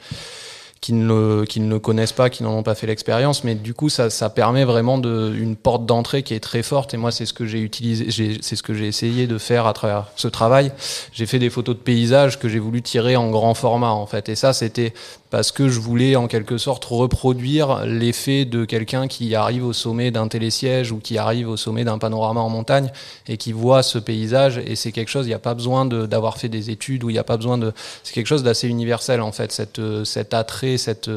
[0.91, 4.31] ne, le, connaissent pas, qui n'en ont pas fait l'expérience, mais du coup ça, ça
[4.31, 6.95] permet vraiment une porte d'entrée qui est très forte.
[6.95, 9.73] Et moi c'est ce que j'ai utilisé, c'est ce que j'ai essayé de faire à
[9.73, 10.73] travers ce travail.
[11.13, 14.29] J'ai fait des photos de paysages que j'ai voulu tirer en grand format en fait.
[14.29, 14.95] Et ça c'était
[15.37, 20.11] parce que je voulais en quelque sorte reproduire l'effet de quelqu'un qui arrive au sommet
[20.11, 22.91] d'un télésiège ou qui arrive au sommet d'un panorama en montagne
[23.29, 26.39] et qui voit ce paysage et c'est quelque chose, il n'y a pas besoin d'avoir
[26.39, 27.75] fait des études ou il n'y a pas besoin de...
[28.03, 31.11] C'est quelque chose d'assez universel en fait, cette, cet attrait, cette...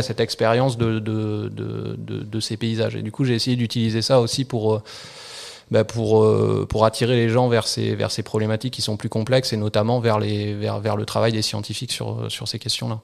[0.00, 2.94] Cette expérience de, ces paysages.
[2.94, 4.80] Et du coup, j'ai essayé d'utiliser ça aussi pour,
[5.72, 10.20] bah pour, attirer les gens vers ces, problématiques qui sont plus complexes et notamment vers,
[10.20, 13.00] le travail des scientifiques sur ces questions-là.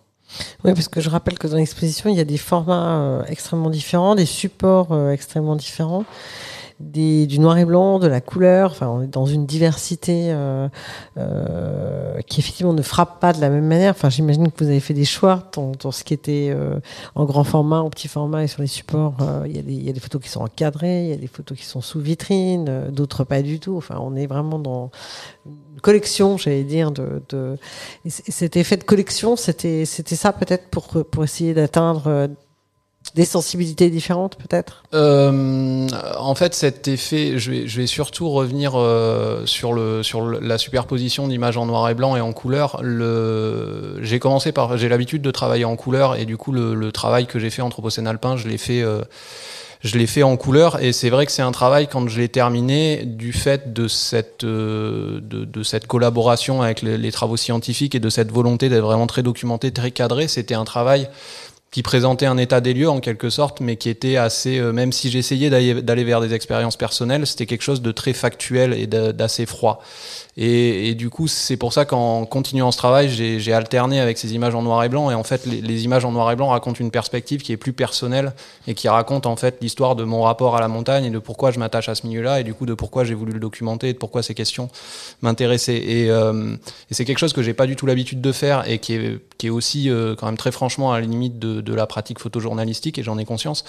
[0.64, 3.70] Oui, parce que je rappelle que dans l'exposition, il y a des formats euh, extrêmement
[3.70, 6.05] différents, des supports euh, extrêmement différents,
[6.81, 8.70] du noir et blanc, de la couleur.
[8.70, 10.68] Enfin, on est dans une diversité euh,
[11.16, 13.93] euh qui effectivement ne frappe pas de la même manière.
[13.93, 16.55] Enfin, j'imagine que vous avez fait des choix dans, dans ce qui était
[17.14, 19.16] en grand format, en petit format et sur les supports.
[19.47, 21.16] il, y a des, il y a des photos qui sont encadrées, il y a
[21.16, 23.76] des photos qui sont sous vitrine, d'autres pas du tout.
[23.76, 24.91] Enfin, on est vraiment dans
[25.81, 27.57] collection, j'allais dire, de, de...
[28.07, 32.28] cet effet de collection, c'était c'était ça peut-être pour pour essayer d'atteindre euh,
[33.15, 34.85] des sensibilités différentes peut-être?
[34.95, 41.29] Euh, En fait, cet effet, je vais, surtout revenir euh, sur, le, sur la superposition
[41.29, 42.81] d'images en noir et blanc et en couleur.
[42.83, 47.27] Le, j'ai commencé par, j'ai l'habitude de travailler en couleur et du coup le, travail
[47.27, 49.03] que j'ai fait Anthropocène alpin, je l'ai fait euh,
[49.83, 52.29] je l'ai fait en couleur et c'est vrai que c'est un travail quand je l'ai
[52.29, 58.31] terminé du fait de cette de, cette collaboration avec les, travaux scientifiques et de cette
[58.31, 60.29] volonté d'être vraiment très documenté, très cadré.
[60.29, 61.09] C'était un travail
[61.71, 64.91] qui présentait un état des lieux en quelque sorte, mais qui était assez, euh, même
[64.91, 69.47] si j'essayais d'aller vers des expériences personnelles, c'était quelque chose de très factuel et d'assez
[69.47, 69.81] froid.
[70.37, 74.55] Et, du coup, c'est pour ça qu'en continuant ce travail, j'ai alterné avec ces images
[74.55, 75.11] en noir et blanc.
[75.11, 77.57] Et en fait, les, les, images en noir et blanc racontent une perspective qui est
[77.57, 78.33] plus personnelle
[78.66, 81.51] et qui raconte en fait l'histoire de mon rapport à la montagne et de pourquoi
[81.51, 83.93] je m'attache à ce milieu-là et du coup de pourquoi j'ai voulu le documenter et
[83.93, 84.71] de pourquoi ces questions
[85.21, 85.77] m'intéressaient.
[85.77, 86.57] Et, euh,
[86.91, 89.21] et c'est quelque chose que j'ai pas du tout l'habitude de faire et qui est,
[89.41, 92.99] qui est aussi euh, quand même très franchement à la limite de, la pratique photojournalistique
[92.99, 93.64] et j'en ai conscience.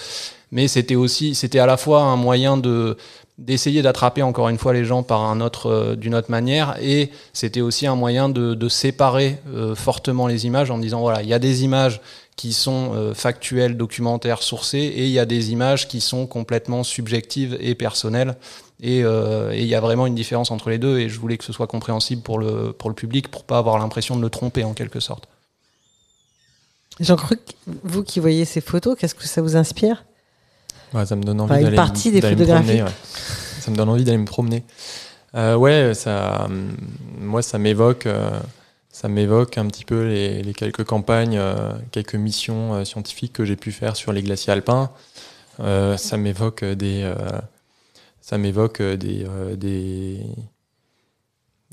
[0.50, 2.98] Mais c'était aussi, c'était à la fois un moyen de
[3.38, 7.10] d'essayer d'attraper encore une fois les gens par un autre euh, d'une autre manière et
[7.32, 11.28] c'était aussi un moyen de, de séparer euh, fortement les images en disant voilà il
[11.28, 12.02] y a des images
[12.36, 16.84] qui sont euh, factuelles documentaires sourcées et il y a des images qui sont complètement
[16.84, 18.36] subjectives et personnelles
[18.84, 21.52] et il y a vraiment une différence entre les deux et je voulais que ce
[21.52, 24.74] soit compréhensible pour le pour le public pour pas avoir l'impression de le tromper en
[24.74, 25.28] quelque sorte
[27.00, 27.40] Jean-Claude
[27.84, 30.04] vous qui voyez ces photos qu'est-ce que ça vous inspire
[30.94, 32.82] Ouais, ça me donne envie d'aller des photographies.
[32.82, 32.90] Ouais.
[33.60, 34.64] Ça me donne envie d'aller me promener.
[35.34, 36.48] Euh, ouais, ça,
[37.18, 38.38] moi, ça m'évoque, euh,
[38.90, 43.56] ça m'évoque un petit peu les, les quelques campagnes, euh, quelques missions scientifiques que j'ai
[43.56, 44.90] pu faire sur les glaciers alpins.
[45.58, 47.10] Ça m'évoque des,
[48.20, 49.26] ça m'évoque des,
[49.56, 50.20] des,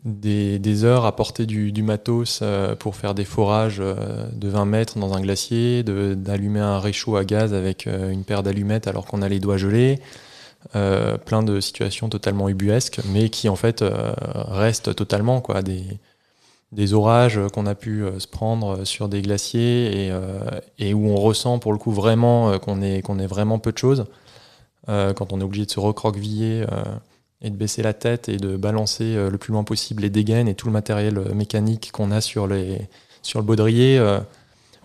[0.06, 2.44] des, heures à porter du, matos
[2.80, 7.54] pour faire des forages de 20 mètres dans un glacier, d'allumer un réchaud à gaz
[7.54, 10.00] avec une paire d'allumettes alors qu'on a les doigts gelés.
[10.76, 15.86] Euh, plein de situations totalement ubuesques, mais qui en fait euh, restent totalement quoi, des,
[16.74, 20.14] des orages qu'on a pu euh, se prendre sur des glaciers et,
[20.78, 23.78] et, où on ressent pour le coup vraiment qu'on est, qu'on est vraiment peu de
[23.78, 24.06] choses.
[24.88, 26.66] quand on est obligé de se recroqueviller
[27.42, 30.56] et de baisser la tête et de balancer le plus loin possible les dégaines et
[30.56, 32.82] tout le matériel mécanique qu'on a sur, les,
[33.22, 34.02] sur le baudrier.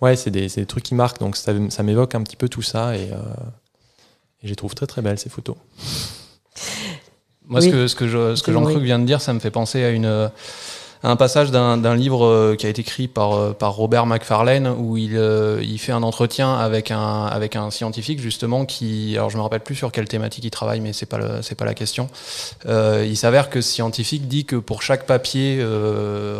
[0.00, 2.62] ouais, c'est des, des, trucs qui marquent, donc ça, ça m'évoque un petit peu tout
[2.62, 3.10] ça et
[4.44, 5.56] et je les trouve très très belles ces photos.
[7.46, 7.66] Moi, oui.
[7.66, 9.82] ce que, ce que, je, ce que Jean-Cruc vient de dire, ça me fait penser
[9.82, 10.30] à une
[11.04, 14.96] un passage d'un livre euh, qui a été écrit par, euh, par Robert McFarlane où
[14.96, 19.36] il, euh, il fait un entretien avec un, avec un scientifique justement qui, alors je
[19.36, 22.08] me rappelle plus sur quelle thématique il travaille, mais c'est pas c'est pas la question.
[22.66, 26.38] Il s'avère que ce scientifique dit que pour chaque papier euh,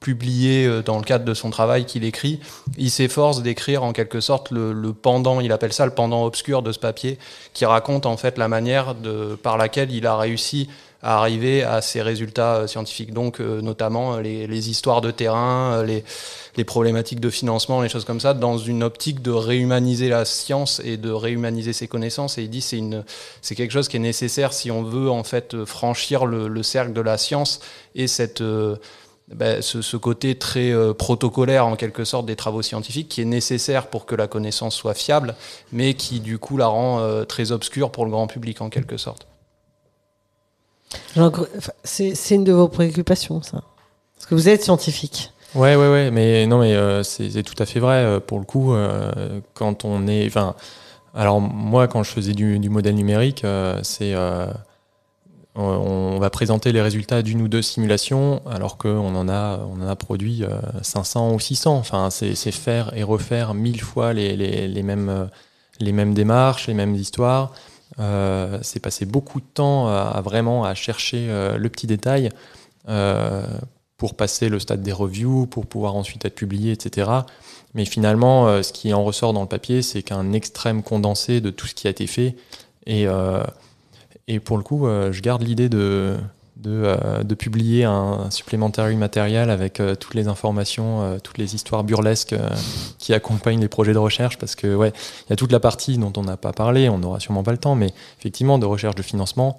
[0.00, 2.40] publié dans le cadre de son travail qu'il écrit,
[2.76, 6.62] il s'efforce d'écrire en quelque sorte le, le, pendant, il appelle ça le pendant obscur
[6.62, 7.18] de ce papier,
[7.54, 10.68] qui raconte en fait la manière de, par laquelle il a réussi
[11.02, 13.12] à arriver à ces résultats euh, scientifiques.
[13.12, 16.04] Donc, euh, notamment euh, les, les, histoires de terrain, les,
[16.56, 20.80] les, problématiques de financement, les choses comme ça, dans une optique de réhumaniser la science
[20.84, 22.36] et de réhumaniser ses connaissances.
[22.36, 23.04] Et il dit c'est une,
[23.40, 26.92] c'est quelque chose qui est nécessaire si on veut en fait franchir le, le cercle
[26.92, 27.60] de la science
[27.94, 33.22] et cette ben, ce, ce, côté très protocolaire en quelque sorte des travaux scientifiques qui
[33.22, 35.36] est nécessaire pour que la connaissance soit fiable,
[35.72, 39.29] mais qui du coup la rend très obscure pour le grand public en quelque sorte.
[41.84, 43.62] C'est une de vos préoccupations, ça
[44.16, 45.32] Parce que vous êtes scientifique.
[45.54, 48.20] Ouais, ouais, ouais, mais non, mais euh, c'est tout à fait vrai.
[48.20, 48.74] Pour le coup,
[49.54, 50.54] quand on est, enfin,
[51.14, 53.44] alors moi, quand je faisais du, modèle numérique,
[53.82, 54.14] c'est
[55.56, 60.44] on va présenter les résultats d'une ou deux simulations, alors qu'on en a, a produit
[60.82, 61.76] 500 ou 600.
[61.76, 65.28] Enfin, c'est faire et refaire mille fois les, mêmes,
[65.80, 67.52] les mêmes démarches, les mêmes histoires.
[67.98, 72.30] Euh, c'est passer beaucoup de temps à, vraiment à chercher euh, le petit détail
[72.88, 73.44] euh,
[73.96, 77.10] pour passer le stade des reviews, pour pouvoir ensuite être publié, etc.
[77.74, 81.66] Mais finalement, ce qui en ressort dans le papier, c'est qu'un extrême condensé de tout
[81.66, 82.34] ce qui a été fait.
[82.86, 83.06] Et
[84.26, 86.16] et pour le coup, je garde l'idée de,
[86.60, 91.84] de, euh, de, publier un supplémentaire matériel avec euh, toutes les informations, toutes les histoires
[91.84, 92.34] burlesques
[92.98, 94.92] qui accompagnent les projets de recherche, parce que ouais,
[95.26, 97.52] il y a toute la partie dont on n'a pas parlé, on n'aura sûrement pas
[97.52, 99.56] le temps, mais effectivement de recherche de financement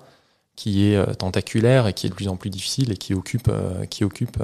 [0.56, 3.50] qui est tentaculaire et qui est de plus en plus difficile et qui occupe,
[3.90, 4.38] qui occupe,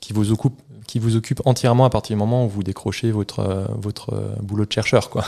[0.00, 0.54] qui vous occupe,
[0.86, 4.72] qui vous occupe entièrement à partir du moment où vous décrochez votre votre boulot de
[4.72, 5.24] chercheur, quoi.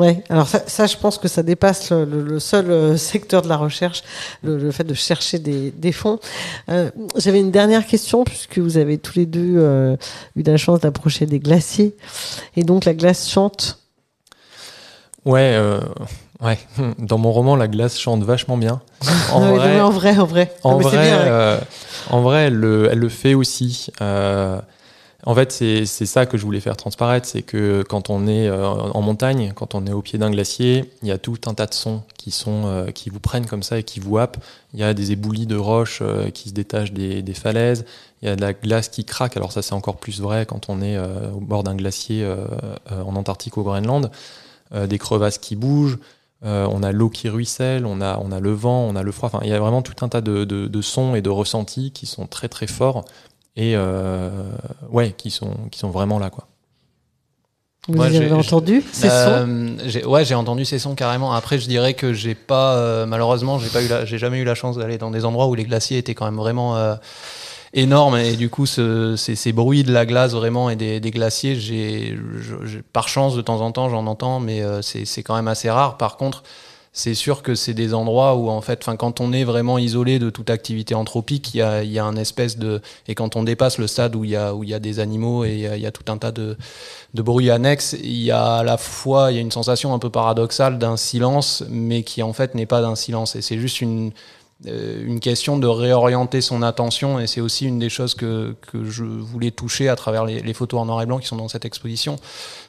[0.00, 3.48] Ouais, alors ça, ça, je pense que ça dépasse le, le, seul euh, secteur de
[3.48, 4.02] la recherche,
[4.42, 6.18] le, le fait de chercher des, des fonds.
[6.70, 9.96] Euh, J'avais une dernière question, puisque vous avez tous les deux euh,
[10.36, 11.94] eu la chance d'approcher des glaciers,
[12.56, 13.78] et donc la glace chante.
[15.26, 15.80] Ouais, euh,
[16.40, 16.58] ouais.
[16.98, 18.80] Dans mon roman, la glace chante vachement bien.
[19.34, 21.58] En, vrai, en vrai, en vrai, en vrai, bien, ouais.
[22.08, 23.88] en vrai, elle le, elle le fait aussi.
[24.00, 24.58] Euh,
[25.24, 28.66] en fait, c'est ça que je voulais faire transparaître, c'est que quand on est euh,
[28.66, 31.66] en montagne, quand on est au pied d'un glacier, il y a tout un tas
[31.66, 34.38] de sons qui sont euh, qui vous prennent comme ça et qui vous happent.
[34.72, 37.84] Il y a des éboulis de roches euh, qui se détachent des, falaises.
[38.22, 39.36] Il y a de la glace qui craque.
[39.36, 42.28] Alors ça, c'est encore plus vrai quand on est au bord d'un glacier
[42.90, 44.10] en Antarctique au Groenland.
[44.74, 45.98] des crevasses qui bougent.
[46.42, 49.30] on a l'eau qui ruisselle, on a, on a le vent, on a le froid.
[49.32, 51.92] Enfin, il y a vraiment tout un tas de, de, de sons et de ressentis
[51.92, 53.04] qui sont très très forts
[53.60, 54.30] et euh,
[54.88, 56.46] ouais, qui sont, qui sont vraiment là, quoi.
[57.88, 61.32] Vous ouais, avez entendu ces euh, sons Ouais, j'ai entendu ces sons carrément.
[61.32, 64.54] Après, je dirais que j'ai pas, euh, malheureusement, j'ai pas eu, j'ai jamais eu la
[64.54, 66.94] chance d'aller dans des endroits où les glaciers étaient quand même vraiment euh,
[67.74, 71.10] énormes et du coup, ce, ces, ces, bruits de la glace vraiment et des, des
[71.10, 72.18] glaciers, j'ai,
[72.94, 75.98] par chance de temps en temps, j'en entends, mais euh, c'est quand même assez rare.
[75.98, 76.44] Par contre,
[76.92, 80.28] c'est sûr que c'est des endroits où en fait, quand on est vraiment isolé de
[80.28, 83.78] toute activité anthropique, il y a, y a un espèce de et quand on dépasse
[83.78, 85.92] le stade où il y a y a des animaux et il y, y a,
[85.92, 86.56] tout un tas de
[87.14, 90.00] de bruits annexes, il y a à la fois il y a une sensation un
[90.00, 93.36] peu paradoxale d'un silence, mais qui en fait n'est pas d'un silence.
[93.36, 94.12] Et c'est juste une
[94.66, 99.04] une question de réorienter son attention et c'est aussi une des choses que, que je
[99.04, 101.64] voulais toucher à travers les, les, photos en noir et blanc qui sont dans cette
[101.64, 102.16] exposition.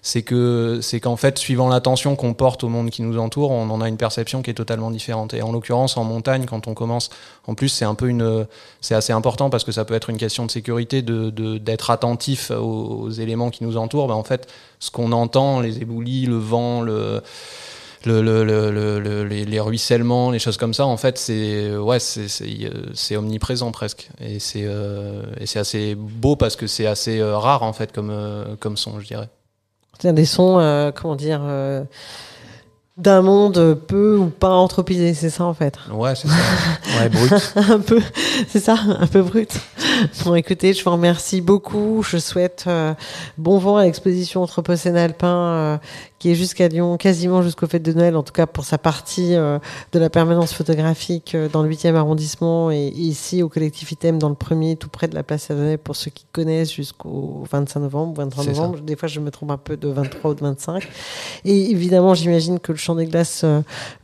[0.02, 3.70] C'est que c'est qu'en fait suivant l'attention qu'on porte au monde qui nous entoure on
[3.70, 5.34] en a une perception qui est totalement différente.
[5.34, 7.10] Et en l'occurrence en montagne quand on commence
[7.46, 8.48] en plus c'est un peu une
[8.80, 12.52] c'est assez important parce que ça peut être une question de sécurité de d'être attentif
[12.52, 14.08] aux, aux, éléments qui nous entourent.
[14.08, 14.48] Ben, en fait
[14.80, 17.22] ce qu'on entend les éboulis le vent le
[18.06, 23.16] le, le, le, les, les, ruissellements, les choses comme ça, en fait, c'est ouais, c'est
[23.16, 24.10] omniprésent presque.
[24.20, 25.24] Et c'est euh,
[25.56, 29.08] assez beau parce que c'est assez euh, rare, en fait, comme, euh, comme son, je
[29.08, 29.30] dirais.
[30.00, 31.42] C'est des sons, euh, comment dire
[32.98, 35.76] d'un monde peu ou pas anthropisé, c'est ça en fait.
[35.92, 36.36] Ouais, c'est ça.
[37.00, 37.54] ouais, brut.
[37.56, 38.02] un peu,
[38.48, 39.52] c'est ça, un peu brut.
[40.24, 42.04] Bon, écoutez, je vous remercie beaucoup.
[42.04, 42.94] Je souhaite euh,
[43.38, 45.78] bon vent à l'exposition Anthropocène Alpin euh,
[46.22, 49.34] qui est jusqu'à Lyon, quasiment jusqu'au fêtes de Noël, en tout cas pour sa partie
[49.34, 49.58] euh,
[49.92, 54.20] de la permanence photographique euh, dans le 8e arrondissement et, et, ici au collectif Item
[54.20, 57.80] dans le premier, tout près de la place Adonai pour ceux qui connaissent jusqu'au 25
[57.80, 58.78] novembre, 23 novembre.
[58.78, 58.84] Ça.
[58.84, 60.88] Des fois, je me trompe un peu de 23 ou de 25.
[61.44, 63.44] Et évidemment, j'imagine que le Champ des Glaces,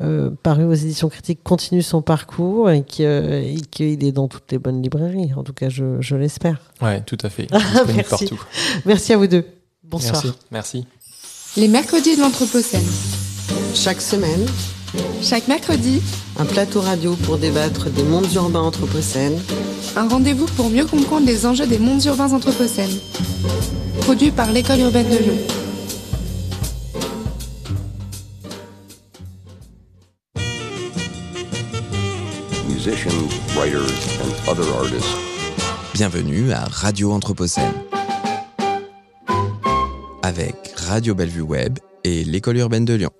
[0.02, 4.58] euh, paru aux éditions critiques, continue son parcours et qu'il qu est dans toutes les
[4.58, 5.34] bonnes librairies.
[5.36, 6.62] En tout cas, je, je l'espère.
[6.82, 7.46] Ouais, tout à fait.
[7.52, 8.04] Merci.
[8.10, 8.44] partout.
[8.88, 9.46] Merci à vous deux.
[9.84, 10.24] Bonsoir.
[10.24, 10.34] Merci.
[10.50, 10.88] Merci.
[11.58, 12.86] Les mercredis de l'Anthropocène.
[13.74, 14.46] Chaque semaine,
[15.24, 16.04] chaque mercredi,
[16.38, 19.42] un plateau radio pour débattre des mondes urbains anthropocènes.
[19.96, 23.00] Un rendez-vous pour mieux comprendre les enjeux des mondes urbains anthropocènes.
[24.02, 25.38] Produit par l'École urbaine de Lyon.
[32.70, 33.10] Musicians,
[33.56, 33.90] writers
[34.22, 35.10] and other artists.
[35.96, 37.87] Bienvenue à Radio Anthropocène.
[40.28, 43.12] Avec Radio Bellevue Web et l'École urbaine de Lyon.